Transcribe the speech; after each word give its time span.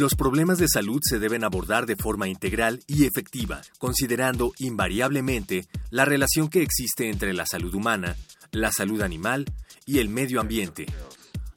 Los 0.00 0.14
problemas 0.14 0.56
de 0.56 0.66
salud 0.66 0.98
se 1.04 1.18
deben 1.18 1.44
abordar 1.44 1.84
de 1.84 1.94
forma 1.94 2.26
integral 2.26 2.82
y 2.86 3.04
efectiva, 3.04 3.60
considerando 3.76 4.54
invariablemente 4.58 5.66
la 5.90 6.06
relación 6.06 6.48
que 6.48 6.62
existe 6.62 7.10
entre 7.10 7.34
la 7.34 7.44
salud 7.44 7.74
humana, 7.74 8.16
la 8.50 8.72
salud 8.72 9.02
animal 9.02 9.44
y 9.84 9.98
el 9.98 10.08
medio 10.08 10.40
ambiente. 10.40 10.86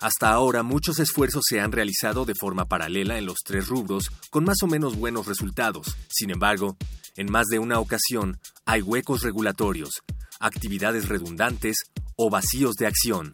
Hasta 0.02 0.34
ahora 0.34 0.62
muchos 0.62 1.00
esfuerzos 1.00 1.46
se 1.48 1.62
han 1.62 1.72
realizado 1.72 2.26
de 2.26 2.36
forma 2.36 2.66
paralela 2.66 3.18
en 3.18 3.28
los 3.28 3.38
tres 3.46 3.70
rubros 3.70 4.10
con 4.30 4.44
más 4.44 4.58
o 4.62 4.68
menos 4.68 4.98
buenos 4.98 5.26
resultados. 5.26 5.96
Sin 6.10 6.30
embargo, 6.30 6.76
en 7.16 7.32
más 7.32 7.46
de 7.46 7.60
una 7.60 7.80
ocasión 7.80 8.41
hay 8.66 8.82
huecos 8.82 9.22
regulatorios, 9.22 10.02
actividades 10.41 11.08
redundantes 11.08 11.78
o 12.18 12.30
vacíos 12.30 12.76
de 12.76 12.88
acción. 12.88 13.34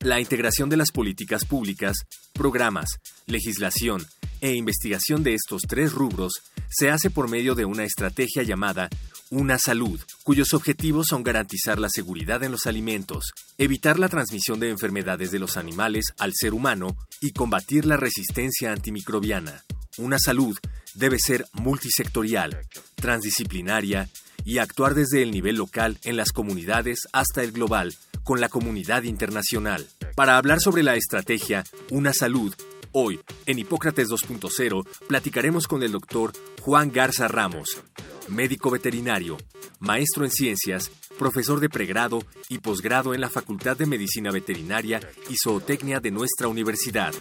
La 0.00 0.20
integración 0.20 0.68
de 0.68 0.76
las 0.76 0.90
políticas 0.90 1.46
públicas, 1.46 1.96
programas, 2.34 2.88
legislación 3.26 4.04
e 4.40 4.54
investigación 4.54 5.22
de 5.22 5.34
estos 5.34 5.62
tres 5.62 5.92
rubros 5.92 6.42
se 6.68 6.90
hace 6.90 7.10
por 7.10 7.28
medio 7.28 7.54
de 7.54 7.64
una 7.64 7.84
estrategia 7.84 8.42
llamada 8.42 8.88
Una 9.30 9.58
Salud, 9.58 10.00
cuyos 10.22 10.54
objetivos 10.54 11.06
son 11.08 11.22
garantizar 11.22 11.78
la 11.78 11.88
seguridad 11.88 12.42
en 12.42 12.52
los 12.52 12.66
alimentos, 12.66 13.32
evitar 13.58 13.98
la 13.98 14.08
transmisión 14.08 14.60
de 14.60 14.70
enfermedades 14.70 15.30
de 15.30 15.38
los 15.38 15.56
animales 15.56 16.06
al 16.18 16.32
ser 16.34 16.54
humano 16.54 16.96
y 17.20 17.32
combatir 17.32 17.86
la 17.86 17.96
resistencia 17.96 18.72
antimicrobiana. 18.72 19.62
Una 19.98 20.18
salud 20.18 20.56
debe 20.94 21.18
ser 21.18 21.44
multisectorial, 21.52 22.60
transdisciplinaria 22.94 24.08
y 24.44 24.58
actuar 24.58 24.94
desde 24.94 25.22
el 25.22 25.30
nivel 25.30 25.56
local 25.56 25.98
en 26.04 26.16
las 26.16 26.32
comunidades 26.32 27.00
hasta 27.12 27.42
el 27.42 27.52
global, 27.52 27.94
con 28.24 28.40
la 28.40 28.48
comunidad 28.48 29.02
internacional. 29.04 29.86
Para 30.14 30.36
hablar 30.36 30.60
sobre 30.60 30.82
la 30.82 30.96
estrategia 30.96 31.64
Una 31.90 32.12
Salud, 32.12 32.54
Hoy, 32.92 33.20
en 33.46 33.60
Hipócrates 33.60 34.08
2.0, 34.08 34.84
platicaremos 35.06 35.68
con 35.68 35.84
el 35.84 35.92
doctor 35.92 36.32
Juan 36.60 36.90
Garza 36.90 37.28
Ramos, 37.28 37.80
médico 38.28 38.68
veterinario, 38.68 39.36
maestro 39.78 40.24
en 40.24 40.32
ciencias, 40.32 40.90
profesor 41.16 41.60
de 41.60 41.68
pregrado 41.68 42.20
y 42.48 42.58
posgrado 42.58 43.14
en 43.14 43.20
la 43.20 43.30
Facultad 43.30 43.76
de 43.76 43.86
Medicina 43.86 44.32
Veterinaria 44.32 45.00
y 45.28 45.36
Zootecnia 45.40 46.00
de 46.00 46.10
nuestra 46.10 46.48
universidad. 46.48 47.14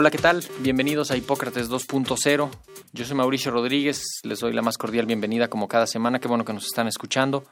Hola, 0.00 0.12
¿qué 0.12 0.18
tal? 0.18 0.44
Bienvenidos 0.60 1.10
a 1.10 1.16
Hipócrates 1.16 1.68
2.0. 1.68 2.50
Yo 2.92 3.04
soy 3.04 3.16
Mauricio 3.16 3.50
Rodríguez, 3.50 4.00
les 4.22 4.38
doy 4.38 4.52
la 4.52 4.62
más 4.62 4.78
cordial 4.78 5.06
bienvenida 5.06 5.48
como 5.48 5.66
cada 5.66 5.88
semana, 5.88 6.20
qué 6.20 6.28
bueno 6.28 6.44
que 6.44 6.52
nos 6.52 6.66
están 6.66 6.86
escuchando. 6.86 7.42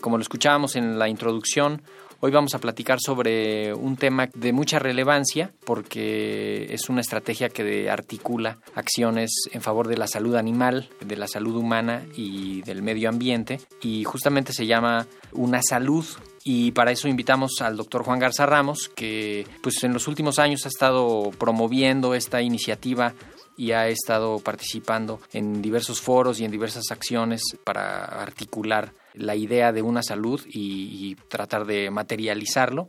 Como 0.00 0.16
lo 0.16 0.22
escuchábamos 0.22 0.76
en 0.76 1.00
la 1.00 1.08
introducción, 1.08 1.82
hoy 2.20 2.30
vamos 2.30 2.54
a 2.54 2.60
platicar 2.60 3.00
sobre 3.00 3.74
un 3.74 3.96
tema 3.96 4.28
de 4.32 4.52
mucha 4.52 4.78
relevancia 4.78 5.50
porque 5.64 6.72
es 6.72 6.88
una 6.88 7.00
estrategia 7.00 7.48
que 7.48 7.90
articula 7.90 8.58
acciones 8.76 9.32
en 9.50 9.60
favor 9.60 9.88
de 9.88 9.96
la 9.96 10.06
salud 10.06 10.36
animal, 10.36 10.88
de 11.04 11.16
la 11.16 11.26
salud 11.26 11.56
humana 11.56 12.04
y 12.14 12.62
del 12.62 12.82
medio 12.82 13.08
ambiente 13.08 13.58
y 13.82 14.04
justamente 14.04 14.52
se 14.52 14.64
llama 14.64 15.08
Una 15.32 15.60
Salud 15.60 16.06
y 16.48 16.70
para 16.70 16.92
eso 16.92 17.08
invitamos 17.08 17.60
al 17.60 17.76
doctor 17.76 18.04
Juan 18.04 18.20
Garza 18.20 18.46
Ramos, 18.46 18.88
que 18.94 19.44
pues 19.64 19.82
en 19.82 19.92
los 19.92 20.06
últimos 20.06 20.38
años 20.38 20.64
ha 20.64 20.68
estado 20.68 21.32
promoviendo 21.36 22.14
esta 22.14 22.40
iniciativa 22.40 23.14
y 23.56 23.72
ha 23.72 23.88
estado 23.88 24.38
participando 24.38 25.20
en 25.32 25.60
diversos 25.60 26.00
foros 26.00 26.38
y 26.38 26.44
en 26.44 26.52
diversas 26.52 26.92
acciones 26.92 27.42
para 27.64 28.04
articular 28.04 28.92
la 29.14 29.34
idea 29.34 29.72
de 29.72 29.82
una 29.82 30.04
salud 30.04 30.40
y, 30.46 31.16
tratar 31.28 31.66
de 31.66 31.90
materializarlo. 31.90 32.88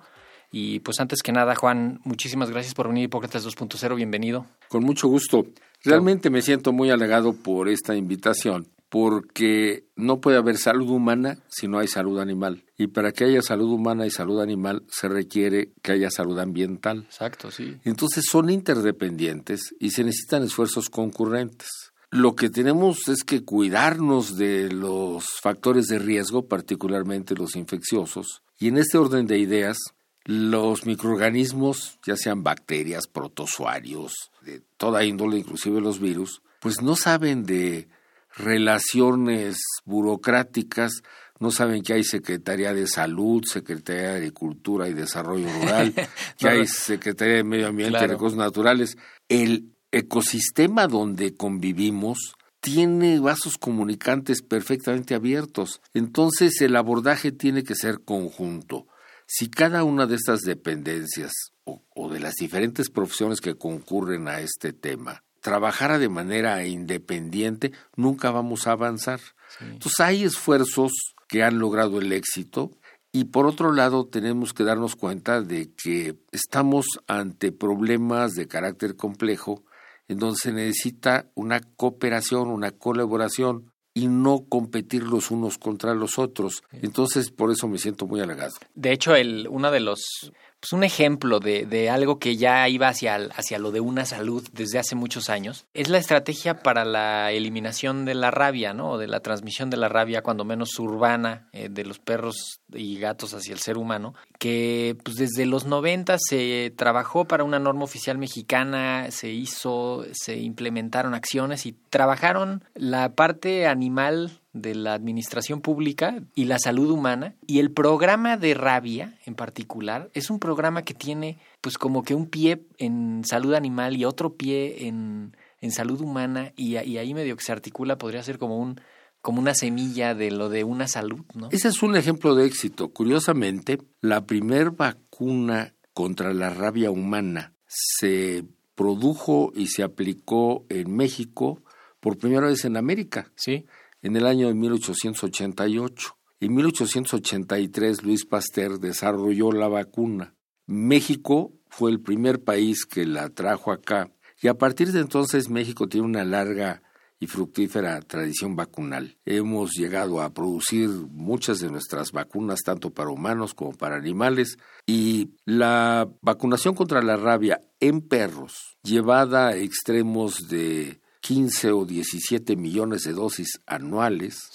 Y 0.51 0.79
pues 0.81 0.99
antes 0.99 1.23
que 1.23 1.31
nada, 1.31 1.55
Juan, 1.55 1.99
muchísimas 2.03 2.51
gracias 2.51 2.75
por 2.75 2.89
venir 2.89 3.05
Hipócrates 3.05 3.43
2.0, 3.43 3.95
bienvenido. 3.95 4.45
Con 4.67 4.83
mucho 4.83 5.07
gusto. 5.07 5.47
Realmente 5.83 6.29
me 6.29 6.43
siento 6.43 6.73
muy 6.73 6.91
alegado 6.91 7.33
por 7.33 7.69
esta 7.69 7.95
invitación, 7.95 8.67
porque 8.89 9.85
no 9.95 10.21
puede 10.21 10.37
haber 10.37 10.57
salud 10.57 10.89
humana 10.89 11.39
si 11.49 11.67
no 11.67 11.79
hay 11.79 11.87
salud 11.87 12.19
animal. 12.19 12.63
Y 12.77 12.87
para 12.87 13.11
que 13.11 13.25
haya 13.25 13.41
salud 13.41 13.69
humana 13.69 14.05
y 14.05 14.11
salud 14.11 14.41
animal 14.41 14.83
se 14.89 15.09
requiere 15.09 15.73
que 15.81 15.93
haya 15.93 16.09
salud 16.09 16.39
ambiental. 16.39 17.03
Exacto, 17.03 17.51
sí. 17.51 17.77
Entonces 17.83 18.25
son 18.29 18.49
interdependientes 18.49 19.75
y 19.79 19.91
se 19.91 20.03
necesitan 20.03 20.43
esfuerzos 20.43 20.89
concurrentes. 20.89 21.69
Lo 22.09 22.35
que 22.35 22.49
tenemos 22.49 23.09
es 23.09 23.23
que 23.25 23.43
cuidarnos 23.43 24.37
de 24.37 24.71
los 24.71 25.25
factores 25.41 25.87
de 25.87 25.99
riesgo, 25.99 26.47
particularmente 26.47 27.35
los 27.35 27.57
infecciosos. 27.57 28.43
Y 28.57 28.69
en 28.69 28.77
este 28.77 28.97
orden 28.97 29.27
de 29.27 29.37
ideas, 29.39 29.77
los 30.23 30.85
microorganismos, 30.85 31.99
ya 32.05 32.15
sean 32.15 32.43
bacterias, 32.43 33.07
protozoarios, 33.07 34.13
de 34.41 34.61
toda 34.77 35.03
índole, 35.03 35.37
inclusive 35.37 35.81
los 35.81 35.99
virus, 35.99 36.41
pues 36.61 36.81
no 36.81 36.95
saben 36.95 37.43
de 37.45 37.89
relaciones 38.37 39.57
burocráticas, 39.85 41.01
no 41.39 41.51
saben 41.51 41.83
que 41.83 41.93
hay 41.93 42.03
Secretaría 42.03 42.73
de 42.73 42.87
Salud, 42.87 43.43
Secretaría 43.45 44.11
de 44.11 44.15
Agricultura 44.17 44.87
y 44.87 44.93
Desarrollo 44.93 45.47
Rural, 45.59 45.93
que 46.37 46.47
hay 46.49 46.67
Secretaría 46.67 47.35
de 47.35 47.43
Medio 47.43 47.67
Ambiente 47.67 47.97
Claro. 47.97 48.05
y 48.05 48.09
Recursos 48.15 48.37
Naturales. 48.37 48.97
El 49.29 49.73
ecosistema 49.91 50.87
donde 50.87 51.35
convivimos 51.35 52.33
tiene 52.59 53.19
vasos 53.19 53.57
comunicantes 53.57 54.41
perfectamente 54.41 55.13
abiertos. 55.15 55.81
Entonces 55.93 56.59
el 56.61 56.75
abordaje 56.75 57.31
tiene 57.31 57.63
que 57.63 57.75
ser 57.75 58.01
conjunto. 58.03 58.87
Si 59.27 59.49
cada 59.49 59.83
una 59.83 60.07
de 60.07 60.15
estas 60.15 60.41
dependencias 60.41 61.33
o, 61.65 61.83
o 61.93 62.09
de 62.09 62.19
las 62.19 62.35
diferentes 62.35 62.89
profesiones 62.89 63.41
que 63.41 63.55
concurren 63.55 64.27
a 64.27 64.39
este 64.39 64.73
tema 64.73 65.23
trabajara 65.41 65.99
de 65.99 66.09
manera 66.09 66.65
independiente, 66.65 67.71
nunca 67.95 68.31
vamos 68.31 68.67
a 68.67 68.71
avanzar. 68.71 69.19
Entonces 69.61 69.99
hay 69.99 70.23
esfuerzos 70.23 70.91
que 71.27 71.43
han 71.43 71.59
logrado 71.59 71.99
el 71.99 72.11
éxito 72.11 72.71
y 73.11 73.25
por 73.25 73.45
otro 73.45 73.71
lado 73.71 74.05
tenemos 74.05 74.53
que 74.53 74.63
darnos 74.63 74.95
cuenta 74.95 75.41
de 75.41 75.71
que 75.73 76.15
estamos 76.31 76.85
ante 77.07 77.51
problemas 77.51 78.33
de 78.33 78.47
carácter 78.47 78.95
complejo 78.95 79.63
en 80.07 80.19
donde 80.19 80.37
se 80.37 80.53
necesita 80.53 81.29
una 81.35 81.61
cooperación, 81.61 82.49
una 82.49 82.71
colaboración 82.71 83.71
y 83.93 84.07
no 84.07 84.45
competir 84.47 85.03
los 85.03 85.31
unos 85.31 85.57
contra 85.57 85.95
los 85.95 86.19
otros. 86.19 86.63
Entonces 86.71 87.31
por 87.31 87.51
eso 87.51 87.67
me 87.67 87.79
siento 87.79 88.05
muy 88.05 88.21
halagado. 88.21 88.53
De 88.75 88.91
hecho, 88.91 89.15
el, 89.15 89.47
uno 89.49 89.71
de 89.71 89.79
los, 89.79 90.31
pues 90.59 90.73
un 90.73 90.83
ejemplo 90.83 91.39
de, 91.39 91.65
de 91.65 91.89
algo 91.89 92.19
que 92.19 92.35
ya 92.35 92.67
iba 92.67 92.87
hacia, 92.87 93.15
hacia 93.15 93.59
lo 93.59 93.71
de 93.71 93.79
una 93.79 94.05
salud 94.05 94.47
desde 94.53 94.79
hace 94.79 94.95
muchos 94.95 95.29
años, 95.29 95.65
es 95.73 95.89
la 95.89 95.97
estrategia 95.97 96.61
para 96.63 96.85
la 96.85 97.31
eliminación 97.31 98.05
de 98.05 98.15
la 98.15 98.31
rabia, 98.31 98.73
¿no? 98.73 98.91
O 98.91 98.97
de 98.97 99.07
la 99.07 99.19
transmisión 99.19 99.69
de 99.69 99.77
la 99.77 99.89
rabia, 99.89 100.23
cuando 100.23 100.45
menos 100.45 100.77
urbana, 100.79 101.47
eh, 101.53 101.69
de 101.69 101.85
los 101.85 101.99
perros 101.99 102.61
y 102.73 102.97
gatos 102.99 103.33
hacia 103.33 103.53
el 103.53 103.59
ser 103.59 103.77
humano, 103.77 104.13
que 104.39 104.97
pues 105.03 105.17
desde 105.17 105.45
los 105.45 105.65
90 105.65 106.17
se 106.19 106.73
trabajó 106.75 107.25
para 107.25 107.43
una 107.43 107.59
norma 107.59 107.83
oficial 107.83 108.17
mexicana, 108.17 109.11
se 109.11 109.29
hizo, 109.29 110.05
se 110.11 110.37
implementaron 110.37 111.13
acciones 111.13 111.65
y 111.65 111.73
trabajaron 111.89 112.63
la 112.73 113.13
parte 113.13 113.67
animal 113.67 114.41
de 114.57 114.75
la 114.75 114.93
administración 114.93 115.61
pública 115.61 116.23
y 116.35 116.45
la 116.45 116.59
salud 116.59 116.89
humana 116.89 117.35
y 117.45 117.59
el 117.59 117.71
programa 117.71 118.37
de 118.37 118.53
rabia 118.53 119.17
en 119.25 119.35
particular 119.35 120.09
es 120.13 120.29
un 120.29 120.39
programa 120.39 120.83
que 120.83 120.93
tiene 120.93 121.39
pues 121.61 121.77
como 121.77 122.03
que 122.03 122.15
un 122.15 122.27
pie 122.27 122.65
en 122.77 123.23
salud 123.23 123.53
animal 123.53 123.95
y 123.95 124.05
otro 124.05 124.35
pie 124.35 124.87
en, 124.87 125.35
en 125.61 125.71
salud 125.71 126.01
humana 126.01 126.53
y, 126.55 126.75
ahí 126.75 127.13
medio 127.13 127.35
que 127.35 127.43
se 127.43 127.51
articula 127.51 127.97
podría 127.97 128.23
ser 128.23 128.37
como 128.37 128.57
un 128.57 128.79
como 129.21 129.41
una 129.41 129.55
semilla 129.55 130.13
de 130.13 130.31
lo 130.31 130.47
de 130.47 130.63
una 130.63 130.87
salud, 130.87 131.25
¿no? 131.33 131.49
Ese 131.51 131.67
es 131.67 131.83
un 131.83 131.97
ejemplo 131.97 132.33
de 132.33 132.45
éxito. 132.45 132.89
Curiosamente, 132.89 133.79
la 133.99 134.25
primer 134.25 134.71
vacuna 134.71 135.73
contra 135.93 136.33
la 136.33 136.49
rabia 136.49 136.91
humana 136.91 137.53
se 137.67 138.45
produjo 138.75 139.51
y 139.55 139.67
se 139.67 139.83
aplicó 139.83 140.65
en 140.69 140.95
México 140.95 141.61
por 141.99 142.17
primera 142.17 142.47
vez 142.47 142.63
en 142.63 142.77
América, 142.77 143.31
Sí. 143.35 143.65
En 144.01 144.15
el 144.15 144.25
año 144.25 144.47
de 144.47 144.53
1888. 144.53 146.17
En 146.39 146.53
1883 146.53 148.03
Luis 148.03 148.25
Pasteur 148.25 148.79
desarrolló 148.79 149.51
la 149.51 149.67
vacuna. 149.67 150.35
México 150.65 151.53
fue 151.69 151.91
el 151.91 152.01
primer 152.01 152.43
país 152.43 152.85
que 152.85 153.05
la 153.05 153.29
trajo 153.29 153.71
acá 153.71 154.11
y 154.41 154.47
a 154.47 154.57
partir 154.57 154.91
de 154.91 154.99
entonces 154.99 155.49
México 155.49 155.87
tiene 155.87 156.05
una 156.05 156.23
larga 156.23 156.83
y 157.19 157.27
fructífera 157.27 157.99
tradición 158.01 158.55
vacunal. 158.55 159.17
Hemos 159.25 159.71
llegado 159.71 160.21
a 160.21 160.33
producir 160.33 160.89
muchas 160.89 161.59
de 161.59 161.69
nuestras 161.69 162.11
vacunas, 162.11 162.59
tanto 162.63 162.91
para 162.91 163.09
humanos 163.09 163.53
como 163.53 163.71
para 163.71 163.95
animales, 163.95 164.57
y 164.85 165.31
la 165.45 166.07
vacunación 166.21 166.75
contra 166.75 167.01
la 167.01 167.17
rabia 167.17 167.59
en 167.79 168.01
perros, 168.01 168.77
llevada 168.83 169.47
a 169.47 169.55
extremos 169.57 170.47
de 170.47 171.01
15 171.27 171.71
o 171.73 171.85
17 171.85 172.55
millones 172.55 173.03
de 173.03 173.11
dosis 173.11 173.59
anuales, 173.65 174.49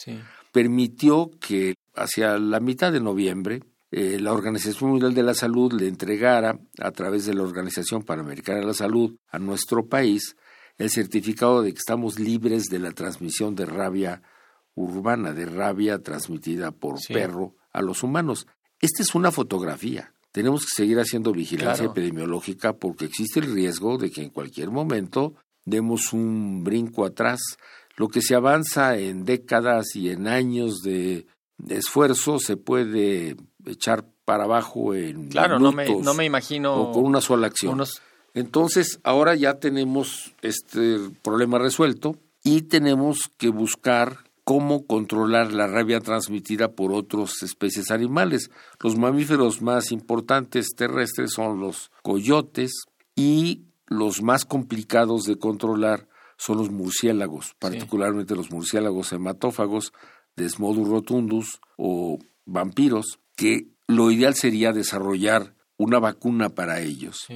permitió 0.53 1.31
que 1.39 1.75
hacia 1.95 2.39
la 2.39 2.61
mitad 2.61 2.91
de 2.91 3.01
noviembre 3.01 3.63
eh, 3.91 4.19
la 4.19 4.33
Organización 4.33 4.89
Mundial 4.89 5.13
de 5.13 5.23
la 5.23 5.35
Salud 5.35 5.71
le 5.75 5.87
entregara, 5.87 6.59
a 6.79 6.91
través 6.93 7.27
de 7.27 7.35
la 7.35 7.43
Organización 7.43 8.05
Panamericana 8.05 8.61
de 8.61 8.67
la 8.67 8.73
Salud, 8.73 9.15
a 9.29 9.39
nuestro 9.39 9.87
país 9.87 10.35
el 10.79 10.89
certificado 10.89 11.61
de 11.61 11.73
que 11.73 11.79
estamos 11.79 12.19
libres 12.19 12.65
de 12.71 12.79
la 12.79 12.93
transmisión 12.93 13.55
de 13.55 13.67
rabia 13.67 14.23
urbana, 14.75 15.35
de 15.35 15.45
rabia 15.45 15.99
transmitida 15.99 16.71
por 16.71 16.97
perro 17.07 17.55
a 17.71 17.83
los 17.83 18.03
humanos. 18.03 18.47
Esta 18.81 19.03
es 19.03 19.15
una 19.15 19.31
fotografía. 19.31 20.15
Tenemos 20.31 20.63
que 20.63 20.71
seguir 20.75 20.99
haciendo 20.99 21.33
vigilancia 21.33 21.85
epidemiológica 21.85 22.73
porque 22.73 23.05
existe 23.05 23.41
el 23.41 23.53
riesgo 23.53 23.99
de 23.99 24.11
que 24.11 24.23
en 24.23 24.31
cualquier 24.31 24.71
momento 24.71 25.35
demos 25.65 26.13
un 26.13 26.65
brinco 26.65 27.05
atrás. 27.05 27.41
Lo 27.97 28.09
que 28.09 28.23
se 28.23 28.35
avanza 28.35 28.99
en 28.99 29.25
décadas 29.25 29.95
y 29.95 30.11
en 30.11 30.27
años 30.29 30.83
de, 30.83 31.27
esfuerzo 31.69 32.39
se 32.39 32.57
puede 32.57 33.37
echar 33.67 34.05
para 34.25 34.45
abajo 34.45 34.95
en 34.95 35.29
claro 35.29 35.59
no 35.59 35.73
me, 35.73 35.89
no 36.01 36.15
me 36.15 36.25
imagino 36.25 36.75
o 36.75 36.93
con 36.93 37.05
una 37.05 37.21
sola 37.21 37.49
acción 37.49 37.81
entonces, 38.35 39.01
ahora 39.05 39.35
ya 39.35 39.59
tenemos 39.59 40.35
este 40.43 40.99
problema 41.23 41.59
resuelto 41.59 42.17
y 42.43 42.63
tenemos 42.63 43.31
que 43.37 43.49
buscar 43.49 44.19
cómo 44.45 44.87
controlar 44.87 45.53
la 45.53 45.67
rabia 45.67 46.01
transmitida 46.01 46.73
por 46.73 46.93
otras 46.93 47.43
especies 47.43 47.91
animales. 47.91 48.51
Los 48.81 48.97
mamíferos 48.97 49.61
más 49.61 49.93
importantes 49.93 50.69
terrestres 50.75 51.33
son 51.33 51.61
los 51.61 51.91
coyotes 52.03 52.73
y 53.15 53.63
los 53.93 54.23
más 54.23 54.45
complicados 54.45 55.25
de 55.25 55.39
controlar 55.39 56.09
son 56.37 56.59
los 56.59 56.71
murciélagos, 56.71 57.55
particularmente 57.59 58.35
los 58.35 58.51
murciélagos 58.51 59.13
hematófagos, 59.13 59.93
Desmodus 60.35 60.89
rotundus 60.89 61.61
o 61.77 62.19
vampiros, 62.47 63.21
que 63.37 63.69
lo 63.87 64.11
ideal 64.11 64.35
sería 64.35 64.73
desarrollar 64.73 65.55
una 65.77 65.99
vacuna 65.99 66.49
para 66.49 66.81
ellos. 66.81 67.27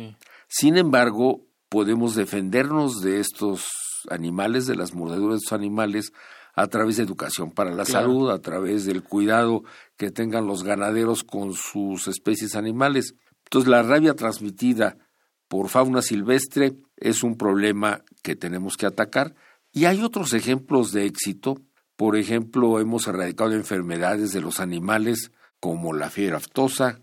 Sin 0.48 0.76
embargo, 0.76 1.42
podemos 1.68 2.14
defendernos 2.14 3.00
de 3.02 3.20
estos 3.20 3.68
animales, 4.10 4.66
de 4.66 4.76
las 4.76 4.94
mordeduras 4.94 5.34
de 5.34 5.44
estos 5.44 5.52
animales, 5.52 6.12
a 6.54 6.68
través 6.68 6.96
de 6.96 7.02
educación 7.02 7.50
para 7.50 7.74
la 7.74 7.84
salud, 7.84 8.30
a 8.30 8.40
través 8.40 8.86
del 8.86 9.02
cuidado 9.02 9.62
que 9.96 10.10
tengan 10.10 10.46
los 10.46 10.62
ganaderos 10.62 11.22
con 11.22 11.52
sus 11.52 12.08
especies 12.08 12.56
animales. 12.56 13.14
Entonces, 13.44 13.68
la 13.68 13.82
rabia 13.82 14.14
transmitida 14.14 14.96
por 15.48 15.68
fauna 15.68 16.02
silvestre 16.02 16.74
es 16.96 17.22
un 17.22 17.36
problema 17.36 18.02
que 18.22 18.36
tenemos 18.36 18.76
que 18.76 18.86
atacar. 18.86 19.34
Y 19.72 19.84
hay 19.84 20.02
otros 20.02 20.32
ejemplos 20.32 20.92
de 20.92 21.06
éxito. 21.06 21.60
Por 21.96 22.16
ejemplo, 22.16 22.80
hemos 22.80 23.06
erradicado 23.06 23.52
enfermedades 23.52 24.32
de 24.32 24.40
los 24.40 24.60
animales 24.60 25.30
como 25.60 25.92
la 25.92 26.10
fiebre 26.10 26.36
aftosa, 26.36 27.00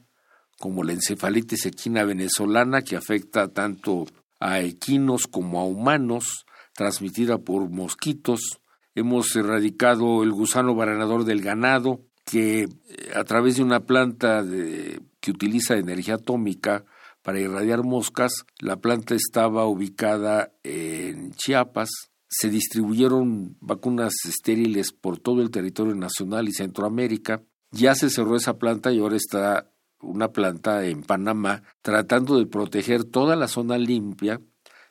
como 0.60 0.84
la 0.84 0.94
encefalitis 0.94 1.66
equina 1.66 2.04
venezolana 2.04 2.82
que 2.82 2.96
afecta 2.96 3.48
tanto 3.48 4.06
a 4.40 4.60
equinos 4.60 5.28
como 5.28 5.60
a 5.60 5.66
humanos, 5.66 6.46
transmitida 6.74 7.38
por 7.38 7.70
mosquitos. 7.70 8.60
Hemos 8.96 9.36
erradicado 9.36 10.24
el 10.24 10.32
gusano 10.32 10.76
baranador 10.76 11.26
del 11.26 11.42
ganado, 11.42 12.02
que 12.26 12.62
eh, 12.62 12.68
a 13.16 13.24
través 13.24 13.58
de 13.58 13.64
una 13.64 13.82
planta 13.82 14.44
que 14.44 15.32
utiliza 15.32 15.78
energía 15.78 16.16
atómica 16.16 16.86
para 17.24 17.40
irradiar 17.40 17.84
moscas, 17.84 18.46
la 18.60 18.76
planta 18.76 19.16
estaba 19.16 19.66
ubicada 19.66 20.52
en 20.64 21.32
Chiapas. 21.34 21.90
Se 22.30 22.50
distribuyeron 22.50 23.58
vacunas 23.62 24.14
estériles 24.28 24.92
por 24.92 25.20
todo 25.20 25.42
el 25.42 25.50
territorio 25.50 25.96
nacional 25.96 26.48
y 26.50 26.54
Centroamérica. 26.54 27.42
Ya 27.72 27.96
se 27.96 28.10
cerró 28.10 28.36
esa 28.36 28.58
planta 28.58 28.92
y 28.92 29.00
ahora 29.00 29.16
está 29.16 29.72
una 30.02 30.34
planta 30.34 30.86
en 30.86 31.02
Panamá 31.04 31.64
tratando 31.82 32.38
de 32.38 32.46
proteger 32.46 33.06
toda 33.06 33.36
la 33.36 33.48
zona 33.48 33.78
limpia 33.78 34.42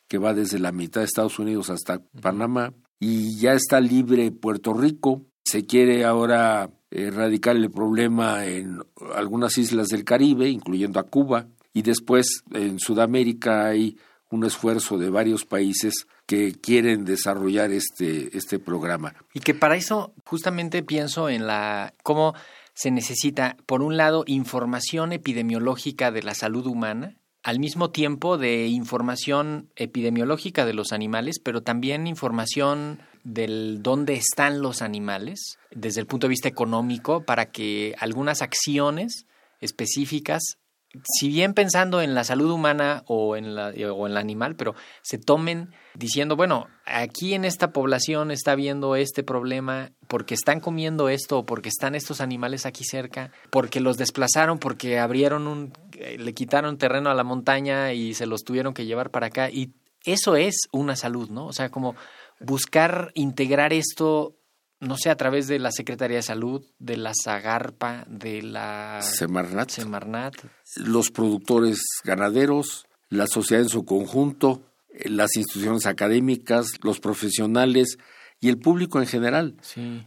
que 0.09 0.19
va 0.19 0.35
desde 0.35 0.59
la 0.59 0.73
mitad 0.73 1.03
de 1.03 1.07
Estados 1.07 1.39
Unidos 1.39 1.71
hasta 1.71 2.01
Panamá 2.21 2.73
y 2.99 3.39
ya 3.39 3.53
está 3.53 3.81
libre 3.81 4.31
Puerto 4.31 4.73
Rico. 4.73 5.27
Se 5.45 5.67
quiere 5.67 6.05
ahora 6.05 6.71
erradicar 6.91 7.57
el 7.57 7.71
problema 7.71 8.47
en 8.47 8.79
algunas 9.15 9.59
islas 9.59 9.89
del 9.89 10.05
Caribe, 10.05 10.49
incluyendo 10.49 11.01
a 11.01 11.05
Cuba, 11.05 11.49
y 11.73 11.83
después 11.83 12.43
en 12.53 12.79
Sudamérica 12.79 13.67
hay 13.67 13.97
un 14.31 14.45
esfuerzo 14.45 14.99
de 14.99 15.11
varios 15.11 15.45
países 15.45 16.07
que 16.27 16.53
quieren 16.53 17.05
desarrollar 17.05 17.71
este, 17.71 18.37
este 18.37 18.59
programa. 18.59 19.15
Y 19.35 19.41
que 19.41 19.55
para 19.55 19.77
eso 19.77 20.15
justamente 20.25 20.83
pienso 20.83 21.29
en 21.29 21.47
la 21.47 21.93
cómo 22.03 22.35
se 22.75 22.91
necesita, 22.91 23.57
por 23.67 23.83
un 23.83 23.97
lado, 23.97 24.25
información 24.27 25.13
epidemiológica 25.13 26.11
de 26.11 26.23
la 26.23 26.35
salud 26.35 26.67
humana, 26.67 27.17
al 27.43 27.59
mismo 27.59 27.91
tiempo 27.91 28.39
de 28.39 28.69
información 28.69 29.69
epidemiológica 29.77 30.65
de 30.65 30.75
los 30.75 30.93
animales, 30.93 31.39
pero 31.43 31.63
también 31.63 32.07
información 32.07 33.01
del 33.25 33.83
dónde 33.83 34.15
están 34.15 34.63
los 34.63 34.81
animales 34.81 35.59
desde 35.71 36.01
el 36.01 36.07
punto 36.07 36.27
de 36.27 36.31
vista 36.31 36.49
económico 36.49 37.25
para 37.25 37.51
que 37.51 37.95
algunas 37.99 38.43
acciones 38.43 39.27
específicas 39.61 40.59
si 41.05 41.29
bien 41.29 41.55
pensando 41.55 42.03
en 42.03 42.15
la 42.15 42.25
salud 42.25 42.51
humana 42.51 43.03
o 43.07 43.37
en 43.37 43.55
la 43.55 43.69
o 43.69 44.07
en 44.07 44.13
el 44.13 44.19
animal, 44.19 44.57
pero 44.57 44.75
se 45.03 45.19
tomen 45.19 45.71
diciendo, 45.95 46.37
bueno, 46.37 46.69
aquí 46.87 47.35
en 47.35 47.45
esta 47.45 47.73
población 47.73 48.31
está 48.31 48.53
habiendo 48.53 48.97
este 48.97 49.23
problema 49.23 49.93
porque 50.09 50.35
están 50.35 50.61
comiendo 50.61 51.09
esto 51.09 51.39
o 51.39 51.47
porque 51.47 51.69
están 51.69 51.95
estos 51.95 52.21
animales 52.21 52.67
aquí 52.67 52.85
cerca, 52.85 53.31
porque 53.51 53.81
los 53.81 53.97
desplazaron, 53.97 54.59
porque 54.59 54.99
abrieron 54.99 55.47
un 55.47 55.73
eh, 55.99 56.19
le 56.19 56.35
quitaron 56.35 56.79
terreno 56.79 57.11
a 57.11 57.15
la 57.15 57.25
montaña 57.25 57.93
y 57.93 58.15
se 58.15 58.27
los 58.27 58.45
tuvieron 58.45 58.75
que 58.75 58.87
llevar 58.87 59.11
para 59.11 59.27
acá 59.29 59.51
y 59.51 59.73
eso 60.05 60.37
es 60.37 60.69
una 60.73 60.97
salud, 60.97 61.31
¿no? 61.31 61.47
O 61.47 61.53
sea, 61.53 61.71
como 61.71 61.95
buscar 62.41 63.13
integrar 63.15 63.73
esto 63.73 64.35
no 64.83 64.97
sé, 64.97 65.11
a 65.11 65.17
través 65.17 65.47
de 65.47 65.61
la 65.61 65.71
Secretaría 65.71 66.17
de 66.17 66.23
Salud, 66.23 66.67
de 66.81 66.97
la 66.97 67.13
Zagarpa, 67.15 68.05
de 68.09 68.43
la 68.43 69.01
Semarnat. 69.01 69.71
Semarnat. 69.71 70.35
Los 70.75 71.13
productores 71.13 71.83
ganaderos, 72.03 72.87
la 73.09 73.29
sociedad 73.29 73.63
en 73.63 73.69
su 73.69 73.85
conjunto, 73.85 74.63
las 75.05 75.37
instituciones 75.37 75.87
académicas, 75.87 76.67
los 76.83 76.99
profesionales 76.99 77.97
y 78.41 78.49
el 78.49 78.59
público 78.59 78.99
en 78.99 79.07
general. 79.07 79.57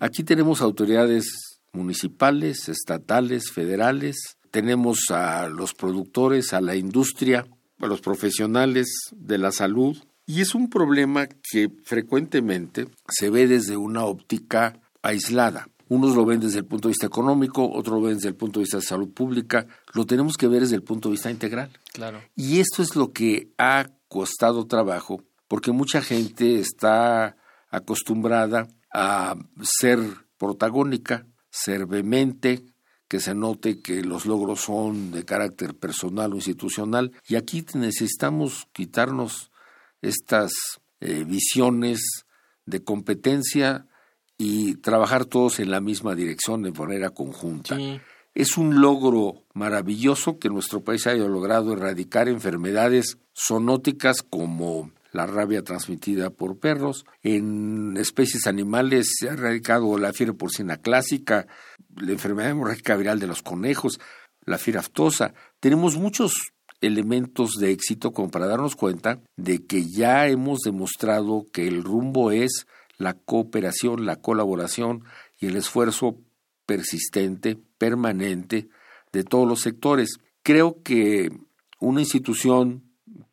Aquí 0.02 0.24
tenemos 0.24 0.62
autoridades 0.62 1.58
municipales, 1.72 2.68
estatales, 2.68 3.52
federales, 3.52 4.38
tenemos 4.52 5.10
a 5.10 5.48
los 5.48 5.74
productores, 5.74 6.52
a 6.54 6.60
la 6.60 6.76
industria, 6.76 7.48
a 7.80 7.88
los 7.88 8.02
profesionales 8.02 8.88
de 9.14 9.38
la 9.38 9.52
salud, 9.52 9.98
y 10.26 10.42
es 10.42 10.56
un 10.56 10.70
problema 10.70 11.28
que 11.28 11.70
frecuentemente 11.84 12.88
se 13.08 13.30
ve 13.30 13.48
desde 13.48 13.78
una 13.78 14.06
óptica 14.06 14.80
aislada. 15.02 15.68
Unos 15.88 16.16
lo 16.16 16.26
ven 16.26 16.40
desde 16.40 16.60
el 16.60 16.66
punto 16.66 16.88
de 16.88 16.94
vista 16.94 17.06
económico, 17.06 17.72
otros 17.72 18.00
lo 18.00 18.08
ven 18.08 18.16
desde 18.16 18.30
el 18.30 18.36
punto 18.36 18.60
de 18.60 18.64
vista 18.64 18.78
de 18.78 18.84
salud 18.84 19.10
pública. 19.14 19.68
Lo 19.94 20.06
tenemos 20.06 20.36
que 20.36 20.48
ver 20.48 20.62
desde 20.62 20.76
el 20.76 20.84
punto 20.84 21.10
de 21.10 21.14
vista 21.14 21.30
integral. 21.30 21.70
Claro. 21.94 22.22
Y 22.36 22.60
esto 22.60 22.82
es 22.82 22.96
lo 22.96 23.12
que 23.12 23.52
ha 23.60 23.92
costado 24.08 24.66
trabajo, 24.66 25.24
porque 25.48 25.72
mucha 25.72 26.02
gente 26.02 26.60
está 26.60 27.38
acostumbrada 27.70 28.68
a 28.92 29.36
ser 29.62 30.00
protagónica, 30.38 31.28
ser 31.52 31.86
vehemente, 31.86 32.66
que 33.08 33.20
se 33.20 33.36
note 33.36 33.80
que 33.82 34.02
los 34.02 34.26
logros 34.26 34.62
son 34.62 35.12
de 35.12 35.24
carácter 35.24 35.76
personal 35.76 36.34
o 36.34 36.38
institucional. 36.38 37.12
Y 37.28 37.36
aquí 37.36 37.64
necesitamos 37.76 38.68
quitarnos 38.74 39.52
estas 40.02 40.52
eh, 41.00 41.24
visiones 41.26 42.26
de 42.66 42.84
competencia 42.84 43.88
y 44.38 44.76
trabajar 44.76 45.26
todos 45.26 45.60
en 45.60 45.72
la 45.72 45.82
misma 45.82 46.16
dirección 46.16 46.62
de 46.64 46.72
manera 46.72 47.12
conjunta. 47.12 47.78
Es 48.34 48.58
un 48.58 48.82
logro 48.82 49.46
maravilloso 49.54 50.40
que 50.40 50.50
nuestro 50.50 50.84
país 50.84 51.08
haya 51.08 51.26
logrado 51.26 51.74
erradicar 51.74 52.28
enfermedades 52.28 53.18
zoonóticas 53.34 54.24
como 54.24 54.92
la 55.14 55.26
rabia 55.26 55.64
transmitida 55.64 56.30
por 56.30 56.60
perros. 56.60 57.06
En 57.24 57.96
especies 57.96 58.46
animales 58.48 59.14
se 59.18 59.30
ha 59.30 59.34
erradicado 59.34 59.98
la 59.98 60.12
fiebre 60.12 60.34
porcina 60.34 60.78
clásica, 60.78 61.48
la 61.96 62.12
enfermedad 62.12 62.52
hemorrágica 62.52 62.98
viral 62.98 63.20
de 63.20 63.28
los 63.28 63.42
conejos, 63.42 64.00
la 64.46 64.58
fiebre 64.58 64.80
aftosa. 64.80 65.34
Tenemos 65.62 65.96
muchos 65.96 66.52
elementos 66.86 67.56
de 67.60 67.72
éxito 67.72 68.12
como 68.12 68.30
para 68.30 68.48
darnos 68.48 68.76
cuenta 68.76 69.20
de 69.36 69.66
que 69.66 69.86
ya 69.86 70.28
hemos 70.28 70.60
demostrado 70.60 71.46
que 71.52 71.68
el 71.68 71.84
rumbo 71.84 72.32
es 72.32 72.68
la 72.98 73.14
cooperación, 73.14 74.06
la 74.06 74.18
colaboración 74.18 75.04
y 75.40 75.48
el 75.48 75.58
esfuerzo 75.58 76.18
persistente, 76.66 77.58
permanente 77.78 78.70
de 79.12 79.24
todos 79.24 79.48
los 79.48 79.62
sectores. 79.62 80.18
Creo 80.44 80.82
que 80.84 81.32
una 81.80 82.02
institución 82.02 82.84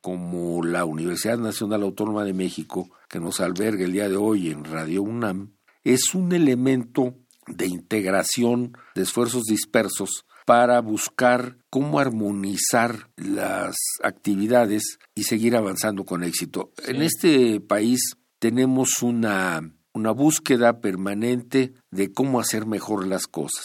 como 0.00 0.62
la 0.64 0.84
Universidad 0.84 1.38
Nacional 1.38 1.82
Autónoma 1.82 2.24
de 2.24 2.32
México, 2.32 2.90
que 3.08 3.20
nos 3.20 3.40
alberga 3.40 3.84
el 3.84 3.92
día 3.92 4.08
de 4.08 4.16
hoy 4.16 4.50
en 4.50 4.64
Radio 4.64 5.02
UNAM, 5.02 5.52
es 5.84 6.14
un 6.14 6.32
elemento 6.32 7.14
de 7.46 7.66
integración 7.66 8.76
de 8.94 9.02
esfuerzos 9.02 9.44
dispersos 9.44 10.24
para 10.44 10.80
buscar 10.80 11.56
cómo 11.70 11.98
armonizar 11.98 13.08
las 13.16 13.76
actividades 14.02 14.98
y 15.14 15.24
seguir 15.24 15.56
avanzando 15.56 16.04
con 16.04 16.24
éxito. 16.24 16.72
En 16.86 17.02
este 17.02 17.60
país 17.60 18.16
tenemos 18.38 19.02
una, 19.02 19.60
una 19.92 20.10
búsqueda 20.10 20.80
permanente 20.80 21.74
de 21.90 22.12
cómo 22.12 22.40
hacer 22.40 22.66
mejor 22.66 23.06
las 23.06 23.26
cosas. 23.26 23.64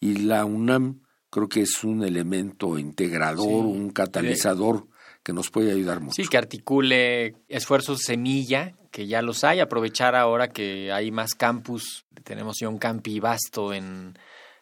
Y 0.00 0.16
la 0.18 0.44
UNAM 0.44 1.02
creo 1.30 1.48
que 1.48 1.62
es 1.62 1.84
un 1.84 2.02
elemento 2.02 2.78
integrador, 2.78 3.66
un 3.66 3.90
catalizador 3.90 4.86
que 5.22 5.32
nos 5.32 5.50
puede 5.50 5.72
ayudar 5.72 6.00
mucho. 6.00 6.14
Sí, 6.14 6.28
que 6.28 6.38
articule 6.38 7.34
esfuerzos 7.48 8.00
semilla, 8.02 8.74
que 8.92 9.06
ya 9.06 9.22
los 9.22 9.42
hay, 9.42 9.60
aprovechar 9.60 10.14
ahora 10.14 10.48
que 10.48 10.92
hay 10.92 11.10
más 11.10 11.34
campus, 11.34 12.06
tenemos 12.22 12.56
ya 12.60 12.68
un 12.68 12.78
campi 12.78 13.18
vasto 13.18 13.74
en, 13.74 14.16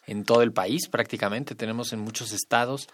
en 0.06 0.24
todo 0.24 0.42
el 0.42 0.52
país 0.52 0.88
prácticamente, 0.88 1.54
tenemos 1.54 1.92
en 1.92 2.00
muchos 2.00 2.32
estados 2.32 2.88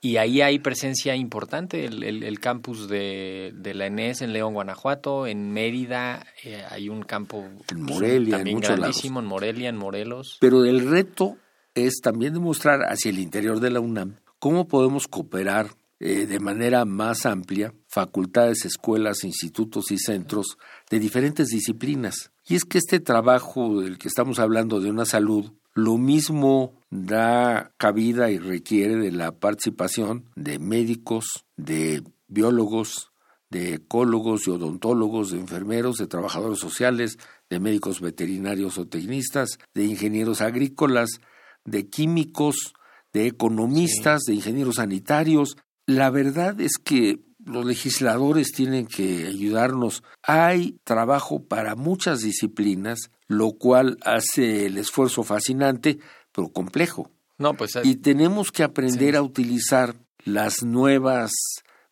y 0.00 0.18
ahí 0.18 0.42
hay 0.42 0.58
presencia 0.58 1.16
importante, 1.16 1.86
el, 1.86 2.02
el, 2.02 2.38
campus 2.38 2.88
de, 2.88 3.52
de, 3.54 3.72
la 3.72 3.86
ENES 3.86 4.20
en 4.20 4.34
León, 4.34 4.52
Guanajuato, 4.52 5.26
en 5.26 5.50
Mérida, 5.50 6.26
eh, 6.44 6.62
hay 6.68 6.90
un 6.90 7.02
campo 7.04 7.42
en 7.70 7.82
Morelia, 7.82 8.36
también 8.36 8.56
en 8.56 8.60
muchos 8.60 8.76
grandísimo, 8.76 9.20
en 9.20 9.26
Morelia, 9.26 9.70
en 9.70 9.76
Morelos. 9.76 10.36
Pero 10.40 10.66
el 10.66 10.90
reto 10.90 11.38
es 11.74 12.00
también 12.02 12.34
demostrar 12.34 12.80
hacia 12.82 13.10
el 13.10 13.18
interior 13.18 13.60
de 13.60 13.70
la 13.70 13.80
UNAM 13.80 14.16
cómo 14.38 14.68
podemos 14.68 15.08
cooperar 15.08 15.70
eh, 16.00 16.26
de 16.26 16.38
manera 16.38 16.84
más 16.84 17.24
amplia 17.24 17.72
facultades, 17.88 18.66
escuelas, 18.66 19.24
institutos 19.24 19.90
y 19.90 19.96
centros 19.96 20.58
de 20.90 20.98
diferentes 20.98 21.48
disciplinas. 21.48 22.30
Y 22.46 22.56
es 22.56 22.64
que 22.64 22.76
este 22.76 23.00
trabajo 23.00 23.80
del 23.80 23.96
que 23.96 24.08
estamos 24.08 24.38
hablando 24.38 24.80
de 24.80 24.90
una 24.90 25.06
salud, 25.06 25.52
lo 25.74 25.98
mismo 25.98 26.72
da 26.90 27.72
cabida 27.76 28.30
y 28.30 28.38
requiere 28.38 28.96
de 28.96 29.10
la 29.10 29.32
participación 29.32 30.24
de 30.36 30.58
médicos, 30.58 31.44
de 31.56 32.02
biólogos, 32.28 33.10
de 33.50 33.74
ecólogos, 33.74 34.44
de 34.44 34.52
odontólogos, 34.52 35.30
de 35.30 35.38
enfermeros, 35.38 35.96
de 35.96 36.06
trabajadores 36.06 36.58
sociales, 36.58 37.18
de 37.50 37.60
médicos 37.60 38.00
veterinarios 38.00 38.78
o 38.78 38.86
tecnistas, 38.86 39.58
de 39.74 39.84
ingenieros 39.84 40.40
agrícolas, 40.40 41.20
de 41.64 41.88
químicos, 41.88 42.74
de 43.12 43.26
economistas, 43.26 44.22
de 44.26 44.34
ingenieros 44.34 44.76
sanitarios, 44.76 45.56
la 45.86 46.10
verdad 46.10 46.60
es 46.60 46.78
que 46.78 47.20
los 47.44 47.64
legisladores 47.64 48.52
tienen 48.52 48.86
que 48.86 49.26
ayudarnos. 49.26 50.02
Hay 50.22 50.78
trabajo 50.84 51.44
para 51.44 51.74
muchas 51.74 52.20
disciplinas, 52.20 53.10
lo 53.26 53.52
cual 53.52 53.98
hace 54.02 54.66
el 54.66 54.78
esfuerzo 54.78 55.22
fascinante, 55.22 55.98
pero 56.32 56.48
complejo. 56.48 57.10
No, 57.38 57.54
pues, 57.54 57.72
y 57.82 57.96
tenemos 57.96 58.52
que 58.52 58.62
aprender 58.62 59.16
a 59.16 59.22
utilizar 59.22 59.96
las 60.24 60.62
nuevas 60.62 61.32